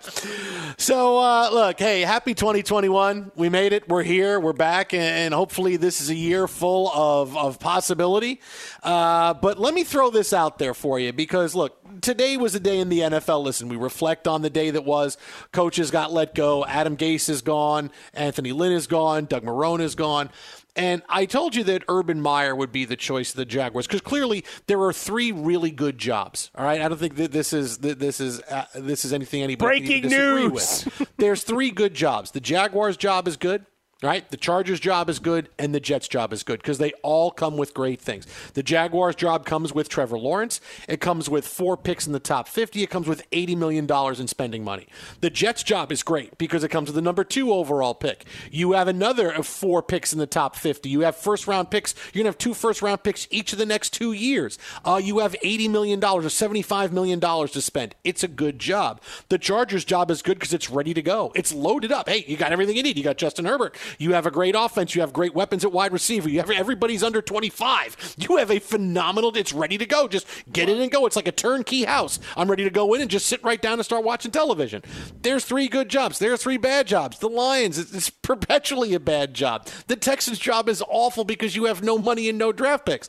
so 0.76 1.18
uh, 1.18 1.50
look, 1.52 1.78
hey, 1.78 2.00
happy 2.00 2.34
2021. 2.34 3.32
We 3.36 3.48
made 3.48 3.72
it. 3.72 3.88
We're 3.88 4.02
here. 4.02 4.40
We're 4.40 4.52
back, 4.52 4.92
and 4.92 5.32
hopefully 5.32 5.76
this 5.76 6.00
is 6.00 6.10
a 6.10 6.14
year 6.14 6.48
full 6.48 6.90
of 6.90 7.36
of 7.36 7.60
possibility. 7.60 8.40
Uh, 8.82 9.34
but 9.34 9.58
let 9.58 9.74
me 9.74 9.84
throw 9.84 10.10
this 10.10 10.32
out 10.32 10.58
there 10.58 10.74
for 10.74 10.98
you 10.98 11.12
because 11.12 11.54
look, 11.54 11.78
today 12.00 12.36
was 12.36 12.54
a 12.54 12.60
day 12.60 12.80
in 12.80 12.88
the 12.88 13.00
NFL. 13.00 13.44
Listen, 13.44 13.68
we 13.68 13.76
reflect 13.76 14.26
on 14.26 14.42
the 14.42 14.50
day 14.50 14.70
that 14.70 14.84
was. 14.84 15.16
Coaches 15.52 15.90
got 15.90 16.12
let 16.12 16.34
go. 16.34 16.64
Adam 16.64 16.96
Gase 16.96 17.28
is 17.28 17.42
gone. 17.42 17.90
Anthony 18.14 18.52
Lynn 18.52 18.72
is 18.72 18.86
gone. 18.86 19.26
Doug 19.26 19.44
Marrone 19.44 19.80
is 19.80 19.94
gone. 19.94 20.30
And 20.78 21.02
I 21.08 21.26
told 21.26 21.56
you 21.56 21.64
that 21.64 21.82
Urban 21.88 22.20
Meyer 22.20 22.54
would 22.54 22.70
be 22.70 22.84
the 22.84 22.96
choice 22.96 23.30
of 23.30 23.36
the 23.36 23.44
Jaguars 23.44 23.88
because 23.88 24.00
clearly 24.00 24.44
there 24.68 24.80
are 24.82 24.92
three 24.92 25.32
really 25.32 25.72
good 25.72 25.98
jobs. 25.98 26.52
All 26.54 26.64
right, 26.64 26.80
I 26.80 26.88
don't 26.88 26.98
think 26.98 27.16
that 27.16 27.32
this 27.32 27.52
is 27.52 27.78
that 27.78 27.98
this 27.98 28.20
is 28.20 28.40
uh, 28.42 28.64
this 28.76 29.04
is 29.04 29.12
anything 29.12 29.42
anybody 29.42 29.80
Breaking 29.80 30.02
can 30.02 30.10
disagree 30.10 30.48
news. 30.48 30.84
with. 30.84 31.12
There's 31.16 31.42
three 31.42 31.72
good 31.72 31.94
jobs. 31.94 32.30
The 32.30 32.40
Jaguars' 32.40 32.96
job 32.96 33.26
is 33.26 33.36
good. 33.36 33.66
Right? 34.00 34.30
The 34.30 34.36
Chargers' 34.36 34.78
job 34.78 35.10
is 35.10 35.18
good, 35.18 35.48
and 35.58 35.74
the 35.74 35.80
Jets' 35.80 36.06
job 36.06 36.32
is 36.32 36.44
good 36.44 36.62
because 36.62 36.78
they 36.78 36.92
all 37.02 37.32
come 37.32 37.56
with 37.56 37.74
great 37.74 38.00
things. 38.00 38.28
The 38.54 38.62
Jaguars' 38.62 39.16
job 39.16 39.44
comes 39.44 39.74
with 39.74 39.88
Trevor 39.88 40.16
Lawrence. 40.16 40.60
It 40.88 41.00
comes 41.00 41.28
with 41.28 41.44
four 41.44 41.76
picks 41.76 42.06
in 42.06 42.12
the 42.12 42.20
top 42.20 42.46
50. 42.46 42.80
It 42.80 42.90
comes 42.90 43.08
with 43.08 43.28
$80 43.32 43.56
million 43.56 43.90
in 43.90 44.28
spending 44.28 44.62
money. 44.62 44.86
The 45.20 45.30
Jets' 45.30 45.64
job 45.64 45.90
is 45.90 46.04
great 46.04 46.38
because 46.38 46.62
it 46.62 46.68
comes 46.68 46.86
with 46.86 46.94
the 46.94 47.02
number 47.02 47.24
two 47.24 47.52
overall 47.52 47.92
pick. 47.92 48.24
You 48.52 48.72
have 48.74 48.86
another 48.86 49.32
of 49.32 49.48
four 49.48 49.82
picks 49.82 50.12
in 50.12 50.20
the 50.20 50.28
top 50.28 50.54
50. 50.54 50.88
You 50.88 51.00
have 51.00 51.16
first 51.16 51.48
round 51.48 51.72
picks. 51.72 51.96
You're 52.12 52.22
going 52.22 52.32
to 52.32 52.36
have 52.36 52.38
two 52.38 52.54
first 52.54 52.82
round 52.82 53.02
picks 53.02 53.26
each 53.32 53.52
of 53.52 53.58
the 53.58 53.66
next 53.66 53.90
two 53.94 54.12
years. 54.12 54.60
Uh, 54.84 55.00
you 55.02 55.18
have 55.18 55.34
$80 55.42 55.70
million 55.70 55.98
or 56.04 56.20
$75 56.20 56.92
million 56.92 57.18
to 57.18 57.60
spend. 57.60 57.96
It's 58.04 58.22
a 58.22 58.28
good 58.28 58.60
job. 58.60 59.00
The 59.28 59.38
Chargers' 59.38 59.84
job 59.84 60.12
is 60.12 60.22
good 60.22 60.38
because 60.38 60.52
it's 60.52 60.70
ready 60.70 60.94
to 60.94 61.02
go. 61.02 61.32
It's 61.34 61.52
loaded 61.52 61.90
up. 61.90 62.08
Hey, 62.08 62.24
you 62.28 62.36
got 62.36 62.52
everything 62.52 62.76
you 62.76 62.84
need. 62.84 62.96
You 62.96 63.02
got 63.02 63.16
Justin 63.16 63.44
Herbert. 63.44 63.76
You 63.98 64.12
have 64.12 64.26
a 64.26 64.30
great 64.30 64.54
offense. 64.56 64.94
You 64.94 65.00
have 65.00 65.12
great 65.12 65.34
weapons 65.34 65.64
at 65.64 65.72
wide 65.72 65.92
receiver. 65.92 66.28
You 66.28 66.40
have 66.40 66.50
everybody's 66.50 67.02
under 67.02 67.22
25. 67.22 68.16
You 68.18 68.36
have 68.36 68.50
a 68.50 68.58
phenomenal. 68.58 69.36
It's 69.36 69.52
ready 69.52 69.78
to 69.78 69.86
go. 69.86 70.08
Just 70.08 70.26
get 70.52 70.68
in 70.68 70.80
and 70.80 70.90
go. 70.90 71.06
It's 71.06 71.16
like 71.16 71.28
a 71.28 71.32
turnkey 71.32 71.84
house. 71.84 72.18
I'm 72.36 72.50
ready 72.50 72.64
to 72.64 72.70
go 72.70 72.94
in 72.94 73.00
and 73.00 73.10
just 73.10 73.26
sit 73.26 73.42
right 73.42 73.60
down 73.60 73.74
and 73.74 73.84
start 73.84 74.04
watching 74.04 74.30
television. 74.30 74.82
There's 75.22 75.44
three 75.44 75.68
good 75.68 75.88
jobs. 75.88 76.18
There's 76.18 76.42
three 76.42 76.56
bad 76.56 76.86
jobs. 76.86 77.18
The 77.18 77.28
Lions, 77.28 77.78
it's 77.78 78.10
perpetually 78.10 78.94
a 78.94 79.00
bad 79.00 79.34
job. 79.34 79.66
The 79.86 79.96
Texans' 79.96 80.38
job 80.38 80.68
is 80.68 80.82
awful 80.88 81.24
because 81.24 81.56
you 81.56 81.64
have 81.64 81.82
no 81.82 81.98
money 81.98 82.28
and 82.28 82.38
no 82.38 82.52
draft 82.52 82.86
picks. 82.86 83.08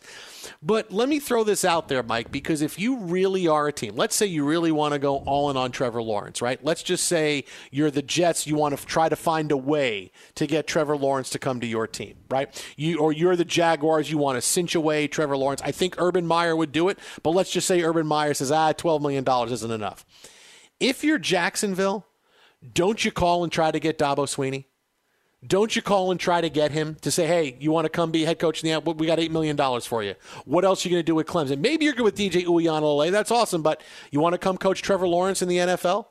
But 0.62 0.92
let 0.92 1.10
me 1.10 1.20
throw 1.20 1.44
this 1.44 1.64
out 1.64 1.88
there, 1.88 2.04
Mike, 2.04 2.32
because 2.32 2.62
if 2.62 2.78
you 2.80 2.98
really 2.98 3.48
are 3.48 3.68
a 3.68 3.74
team, 3.74 3.96
let's 3.96 4.16
say 4.16 4.26
you 4.26 4.46
really 4.46 4.72
want 4.72 4.94
to 4.94 5.00
go 5.00 5.18
all 5.18 5.50
in 5.50 5.58
on 5.58 5.72
Trevor 5.72 6.02
Lawrence, 6.02 6.42
right? 6.42 6.64
Let's 6.64 6.84
just 6.84 7.06
say 7.06 7.46
you're 7.72 7.92
the 7.92 8.02
Jets, 8.02 8.48
you 8.48 8.56
want 8.56 8.78
to 8.78 8.86
try 8.86 9.10
to 9.10 9.16
find 9.16 9.52
a 9.52 9.58
way 9.58 10.12
to 10.36 10.48
get 10.48 10.68
Trevor 10.68 10.98
Lawrence 10.98 11.30
to 11.32 11.40
come 11.40 11.60
to 11.60 11.68
your 11.68 11.88
team, 11.88 12.18
right? 12.30 12.50
You 12.78 13.00
or 13.00 13.12
you're 13.12 13.36
the 13.36 13.46
Jaguars, 13.46 14.12
you 14.12 14.18
want 14.18 14.38
to 14.38 14.42
cinch 14.42 14.76
away 14.76 15.08
Trevor 15.08 15.38
Lawrence. 15.38 15.62
I 15.64 15.72
think 15.72 15.96
Urban 15.98 16.26
Meyer 16.26 16.56
would 16.56 16.72
do 16.72 16.90
it, 16.90 17.00
but 17.24 17.32
let's 17.32 17.52
just 17.52 17.68
say 17.68 17.82
Urban 17.82 18.08
Meyer 18.08 18.34
says, 18.34 18.52
"Ah, 18.52 18.72
12 18.72 19.02
million 19.02 19.24
dollars 19.24 19.52
isn't 19.52 19.72
enough." 19.72 20.06
If 20.80 21.04
you're 21.04 21.20
Jacksonville, 21.20 22.06
don't 22.74 23.04
you 23.04 23.12
call 23.12 23.44
and 23.44 23.52
try 23.52 23.72
to 23.72 23.80
get 23.80 23.98
Dabo 23.98 24.26
Swinney? 24.26 24.66
Don't 25.46 25.74
you 25.74 25.82
call 25.82 26.12
and 26.12 26.20
try 26.20 26.42
to 26.42 26.50
get 26.50 26.72
him 26.72 26.96
to 27.02 27.10
say, 27.12 27.26
hey, 27.26 27.56
you 27.60 27.72
want 27.72 27.86
to 27.86 27.90
come 27.90 28.12
be 28.12 28.26
head 28.26 28.40
coach 28.40 28.62
in 28.62 28.70
the? 28.70 28.92
We 28.92 29.08
got 29.08 29.20
$8 29.20 29.32
million 29.32 29.58
for 29.82 30.04
you. 30.04 30.16
What 30.46 30.66
else 30.66 30.86
are 30.86 30.90
you 30.90 30.96
going 30.96 31.04
to 31.04 31.06
do 31.06 31.16
with 31.16 31.28
Clemson? 31.28 31.60
Maybe 31.60 31.86
you're 31.86 31.94
good 31.94 32.04
with 32.04 32.18
DJ 32.18 32.44
Uiagalelei. 32.44 33.10
That's 33.12 33.32
awesome. 33.32 33.62
But 33.62 33.82
you 34.12 34.20
want 34.20 34.34
to 34.34 34.38
come 34.38 34.58
coach 34.58 34.82
Trevor 34.82 35.08
Lawrence 35.08 35.42
in 35.42 35.48
the 35.48 35.58
NFL? 35.58 36.08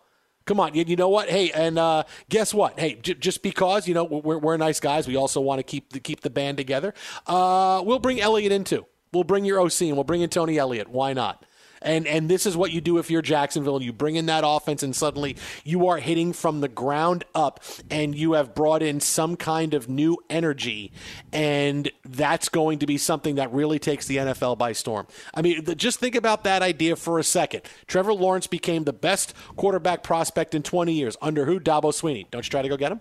Come 0.46 0.60
on, 0.60 0.74
you, 0.74 0.82
you 0.86 0.96
know 0.96 1.10
what? 1.10 1.28
Hey, 1.28 1.50
and 1.50 1.78
uh, 1.78 2.04
guess 2.30 2.54
what? 2.54 2.80
Hey, 2.80 2.94
j- 2.94 3.12
just 3.12 3.42
because 3.42 3.86
you 3.86 3.92
know 3.92 4.04
we're, 4.04 4.38
we're 4.38 4.56
nice 4.56 4.80
guys, 4.80 5.06
we 5.06 5.14
also 5.14 5.42
want 5.42 5.58
to 5.58 5.62
keep 5.62 5.92
the, 5.92 6.00
keep 6.00 6.22
the 6.22 6.30
band 6.30 6.56
together. 6.56 6.94
Uh, 7.26 7.82
we'll 7.84 7.98
bring 7.98 8.18
Elliott 8.18 8.50
in 8.50 8.64
too. 8.64 8.86
We'll 9.12 9.24
bring 9.24 9.44
your 9.44 9.60
OC 9.60 9.82
and 9.82 9.92
we'll 9.92 10.04
bring 10.04 10.22
in 10.22 10.30
Tony 10.30 10.56
Elliott. 10.56 10.88
Why 10.88 11.12
not? 11.12 11.44
And 11.82 12.06
and 12.06 12.28
this 12.28 12.46
is 12.46 12.56
what 12.56 12.72
you 12.72 12.80
do 12.80 12.98
if 12.98 13.10
you're 13.10 13.22
Jacksonville 13.22 13.76
and 13.76 13.84
you 13.84 13.92
bring 13.92 14.16
in 14.16 14.26
that 14.26 14.44
offense 14.46 14.82
and 14.82 14.94
suddenly 14.94 15.36
you 15.64 15.86
are 15.88 15.98
hitting 15.98 16.32
from 16.32 16.60
the 16.60 16.68
ground 16.68 17.24
up 17.34 17.62
and 17.90 18.14
you 18.14 18.32
have 18.32 18.54
brought 18.54 18.82
in 18.82 19.00
some 19.00 19.36
kind 19.36 19.74
of 19.74 19.88
new 19.88 20.18
energy 20.28 20.92
and 21.32 21.90
that's 22.04 22.48
going 22.48 22.78
to 22.80 22.86
be 22.86 22.98
something 22.98 23.36
that 23.36 23.52
really 23.52 23.78
takes 23.78 24.06
the 24.06 24.16
NFL 24.16 24.58
by 24.58 24.72
storm. 24.72 25.06
I 25.34 25.42
mean, 25.42 25.64
the, 25.64 25.74
just 25.74 26.00
think 26.00 26.14
about 26.14 26.44
that 26.44 26.62
idea 26.62 26.96
for 26.96 27.18
a 27.18 27.24
second. 27.24 27.62
Trevor 27.86 28.14
Lawrence 28.14 28.46
became 28.46 28.84
the 28.84 28.92
best 28.92 29.34
quarterback 29.56 30.02
prospect 30.02 30.54
in 30.54 30.62
20 30.62 30.92
years 30.92 31.16
under 31.20 31.44
who? 31.44 31.60
Dabo 31.60 31.92
Swinney. 31.92 32.26
Don't 32.30 32.44
you 32.44 32.50
try 32.50 32.62
to 32.62 32.68
go 32.68 32.76
get 32.76 32.92
him? 32.92 33.00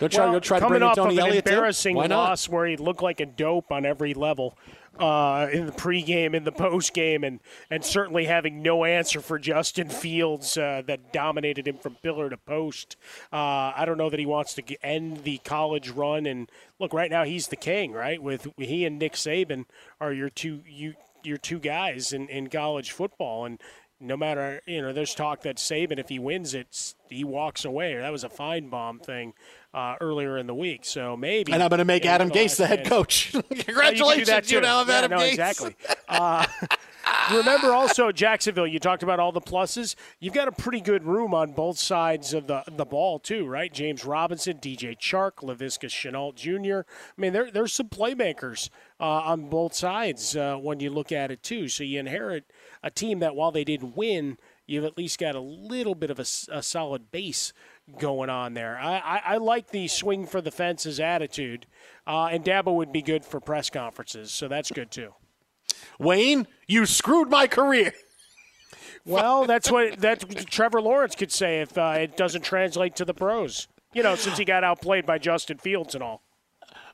Don't 0.00 0.12
you 0.12 0.16
try 0.16 0.24
well, 0.24 0.34
to 0.34 0.36
go 0.36 0.40
try 0.40 0.58
to 0.58 0.60
coming 0.60 0.78
bring 0.78 0.82
in 0.82 0.88
off 0.88 0.96
Tony 0.96 1.14
of 1.14 1.18
an 1.18 1.30
Elliott 1.30 1.44
too? 1.44 1.52
embarrassing 1.52 1.96
Why 1.96 2.06
not? 2.06 2.30
loss 2.30 2.48
where 2.48 2.66
he 2.66 2.76
looked 2.76 3.02
like 3.02 3.20
a 3.20 3.26
dope 3.26 3.70
on 3.70 3.86
every 3.86 4.14
level 4.14 4.58
uh, 4.98 5.48
in 5.52 5.66
the 5.66 5.72
pregame, 5.72 6.34
in 6.34 6.44
the 6.44 6.52
postgame, 6.52 7.26
and 7.26 7.40
and 7.70 7.84
certainly 7.84 8.26
having 8.26 8.62
no 8.62 8.84
answer 8.84 9.20
for 9.20 9.38
Justin 9.38 9.88
Fields 9.88 10.56
uh, 10.56 10.82
that 10.86 11.12
dominated 11.12 11.66
him 11.66 11.78
from 11.78 11.96
pillar 11.96 12.30
to 12.30 12.36
post. 12.36 12.96
Uh, 13.32 13.72
I 13.76 13.84
don't 13.86 13.98
know 13.98 14.10
that 14.10 14.20
he 14.20 14.26
wants 14.26 14.54
to 14.54 14.84
end 14.84 15.24
the 15.24 15.38
college 15.38 15.90
run. 15.90 16.26
And 16.26 16.50
look, 16.78 16.92
right 16.92 17.10
now 17.10 17.24
he's 17.24 17.48
the 17.48 17.56
king, 17.56 17.92
right? 17.92 18.22
With 18.22 18.48
he 18.56 18.84
and 18.84 18.98
Nick 18.98 19.14
Saban 19.14 19.64
are 20.00 20.12
your 20.12 20.30
two 20.30 20.62
you 20.66 20.94
your 21.24 21.38
two 21.38 21.58
guys 21.58 22.12
in, 22.12 22.28
in 22.28 22.48
college 22.48 22.92
football, 22.92 23.44
and 23.44 23.60
no 24.04 24.16
matter 24.16 24.60
you 24.66 24.82
know, 24.82 24.92
there's 24.92 25.14
talk 25.14 25.42
that 25.42 25.56
Saban, 25.56 25.98
if 25.98 26.08
he 26.08 26.18
wins 26.18 26.54
it, 26.54 26.94
he 27.08 27.24
walks 27.24 27.64
away. 27.64 27.96
That 27.96 28.12
was 28.12 28.24
a 28.24 28.28
fine 28.28 28.68
bomb 28.68 28.98
thing 28.98 29.34
uh, 29.72 29.96
earlier 30.00 30.38
in 30.38 30.46
the 30.46 30.54
week. 30.54 30.84
So 30.84 31.16
maybe. 31.16 31.52
And 31.52 31.62
I'm 31.62 31.68
going 31.68 31.78
to 31.78 31.84
make 31.84 32.06
Adam 32.06 32.30
Gase 32.30 32.56
the 32.56 32.66
head 32.66 32.86
coach. 32.86 33.34
Oh, 33.34 33.42
you 33.50 33.64
Congratulations, 33.64 34.50
you 34.50 34.60
now 34.60 34.78
have 34.78 34.88
Yeah, 34.88 34.94
Adam 34.98 35.10
no, 35.10 35.18
Gase. 35.18 35.28
Exactly. 35.30 35.76
Uh, 36.06 36.46
remember 37.32 37.72
also 37.72 38.12
Jacksonville. 38.12 38.66
You 38.66 38.78
talked 38.78 39.02
about 39.02 39.18
all 39.18 39.32
the 39.32 39.40
pluses. 39.40 39.94
You've 40.20 40.34
got 40.34 40.48
a 40.48 40.52
pretty 40.52 40.80
good 40.80 41.02
room 41.04 41.34
on 41.34 41.52
both 41.52 41.78
sides 41.78 42.34
of 42.34 42.46
the 42.46 42.62
the 42.70 42.84
ball 42.84 43.18
too, 43.18 43.46
right? 43.46 43.72
James 43.72 44.04
Robinson, 44.04 44.58
DJ 44.58 44.96
Chark, 44.96 45.42
Laviska 45.42 45.88
Shenault 45.88 46.36
Jr. 46.36 46.88
I 46.88 47.20
mean, 47.20 47.32
there 47.32 47.50
there's 47.50 47.72
some 47.72 47.88
playmakers 47.88 48.68
uh, 49.00 49.04
on 49.04 49.48
both 49.48 49.74
sides 49.74 50.36
uh, 50.36 50.56
when 50.56 50.78
you 50.78 50.90
look 50.90 51.10
at 51.10 51.30
it 51.30 51.42
too. 51.42 51.68
So 51.68 51.82
you 51.84 51.98
inherit 51.98 52.44
a 52.84 52.90
team 52.90 53.18
that 53.20 53.34
while 53.34 53.50
they 53.50 53.64
didn't 53.64 53.96
win, 53.96 54.36
you've 54.66 54.84
at 54.84 54.98
least 54.98 55.18
got 55.18 55.34
a 55.34 55.40
little 55.40 55.94
bit 55.94 56.10
of 56.10 56.20
a 56.20 56.62
solid 56.62 57.10
base 57.10 57.54
going 57.98 58.28
on 58.28 58.52
there. 58.52 58.78
I, 58.78 58.98
I, 58.98 59.22
I 59.24 59.36
like 59.38 59.70
the 59.70 59.88
swing 59.88 60.26
for 60.26 60.42
the 60.42 60.50
fences 60.50 61.00
attitude, 61.00 61.66
uh, 62.06 62.26
and 62.26 62.44
Dabo 62.44 62.76
would 62.76 62.92
be 62.92 63.02
good 63.02 63.24
for 63.24 63.40
press 63.40 63.70
conferences, 63.70 64.30
so 64.30 64.48
that's 64.48 64.70
good 64.70 64.90
too. 64.90 65.14
Wayne, 65.98 66.46
you 66.68 66.84
screwed 66.84 67.30
my 67.30 67.46
career. 67.46 67.92
Well, 69.06 69.46
that's 69.46 69.70
what 69.70 70.00
that 70.00 70.46
Trevor 70.50 70.80
Lawrence 70.80 71.14
could 71.14 71.32
say 71.32 71.60
if 71.60 71.76
uh, 71.76 71.96
it 71.98 72.16
doesn't 72.16 72.42
translate 72.42 72.96
to 72.96 73.04
the 73.04 73.14
pros. 73.14 73.68
You 73.92 74.02
know, 74.02 74.16
since 74.16 74.38
he 74.38 74.44
got 74.44 74.64
outplayed 74.64 75.06
by 75.06 75.18
Justin 75.18 75.58
Fields 75.58 75.94
and 75.94 76.02
all. 76.02 76.22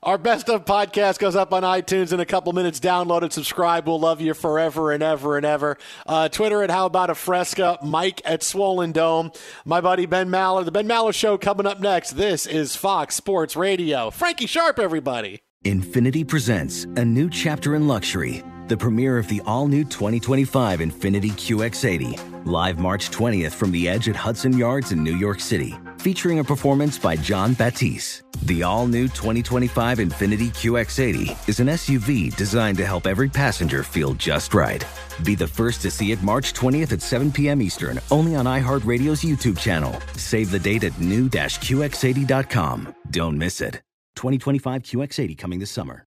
Our 0.03 0.17
best 0.17 0.49
of 0.49 0.65
podcast 0.65 1.19
goes 1.19 1.37
up 1.37 1.53
on 1.53 1.63
iTunes 1.63 2.11
in 2.11 2.21
a 2.21 2.25
couple 2.25 2.55
minutes. 2.55 2.81
Download 2.81 3.23
it, 3.23 3.35
subscribe. 3.35 3.87
We'll 3.87 4.01
love 4.01 4.23
you 4.23 4.33
forever 4.33 4.93
and 4.93 5.03
ever 5.03 5.37
and 5.37 5.45
ever. 5.45 5.77
Uh, 6.07 6.31
Twitter 6.31 6.63
at 6.63 6.71
How 6.71 6.87
About 6.87 7.11
a 7.11 7.15
Fresca, 7.15 7.79
Mike 7.83 8.23
at 8.25 8.43
Swollen 8.43 8.93
Dome, 8.93 9.31
my 9.67 9.83
buddy 9.83 10.07
Ben 10.07 10.31
Maller. 10.31 10.65
The 10.65 10.73
Ben 10.73 10.89
Maller 10.89 11.15
Show 11.15 11.37
coming 11.37 11.67
up 11.67 11.81
next. 11.81 12.13
This 12.13 12.47
is 12.47 12.75
Fox 12.75 13.15
Sports 13.15 13.57
Radio. 13.57 14.11
Frankie 14.11 14.47
Sharp, 14.47 14.79
everybody. 14.79 15.43
Infiniti 15.67 16.27
presents 16.27 16.85
a 16.97 17.05
new 17.05 17.29
chapter 17.29 17.75
in 17.75 17.87
luxury, 17.87 18.43
the 18.69 18.77
premiere 18.79 19.19
of 19.19 19.29
the 19.29 19.43
all 19.45 19.69
new 19.69 19.85
2025 19.85 20.81
Infiniti 20.81 21.33
QX80, 21.33 22.47
live 22.47 22.79
March 22.79 23.11
20th 23.11 23.53
from 23.53 23.71
the 23.71 23.87
edge 23.87 24.09
at 24.09 24.17
Hudson 24.17 24.57
Yards 24.57 24.93
in 24.93 25.05
New 25.05 25.17
York 25.17 25.41
City, 25.41 25.77
featuring 26.01 26.39
a 26.39 26.45
performance 26.45 26.99
by 26.99 27.15
John 27.15 27.53
Batiste. 27.55 28.23
The 28.45 28.63
all 28.63 28.87
new 28.87 29.05
2025 29.05 29.99
Infiniti 29.99 30.49
QX80 30.49 31.49
is 31.49 31.61
an 31.61 31.67
SUV 31.67 32.35
designed 32.37 32.79
to 32.79 32.87
help 32.87 33.07
every 33.07 33.29
passenger 33.29 33.83
feel 33.83 34.15
just 34.15 34.55
right. 34.55 34.83
Be 35.25 35.35
the 35.35 35.47
first 35.47 35.83
to 35.83 35.91
see 35.91 36.11
it 36.13 36.23
March 36.23 36.55
20th 36.55 36.93
at 36.93 37.03
7 37.03 37.31
p.m. 37.31 37.61
Eastern, 37.61 38.01
only 38.11 38.35
on 38.35 38.47
iHeartRadio's 38.47 39.23
YouTube 39.23 39.59
channel. 39.59 39.95
Save 40.17 40.51
the 40.51 40.59
date 40.59 40.85
at 40.85 40.99
new-QX80.com. 40.99 42.95
Don't 43.11 43.37
miss 43.37 43.61
it. 43.61 43.83
2025 44.17 44.83
QX80 44.83 45.37
coming 45.37 45.59
this 45.61 45.71
summer. 45.71 46.07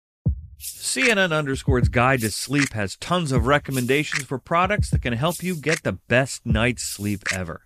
CNN 0.59 1.37
Underscore's 1.37 1.89
Guide 1.89 2.20
to 2.22 2.30
Sleep 2.30 2.72
has 2.72 2.97
tons 2.97 3.30
of 3.30 3.47
recommendations 3.47 4.24
for 4.24 4.39
products 4.39 4.91
that 4.91 5.03
can 5.03 5.12
help 5.12 5.43
you 5.43 5.55
get 5.55 5.82
the 5.82 5.99
best 6.09 6.47
night's 6.47 6.82
sleep 6.82 7.22
ever. 7.32 7.66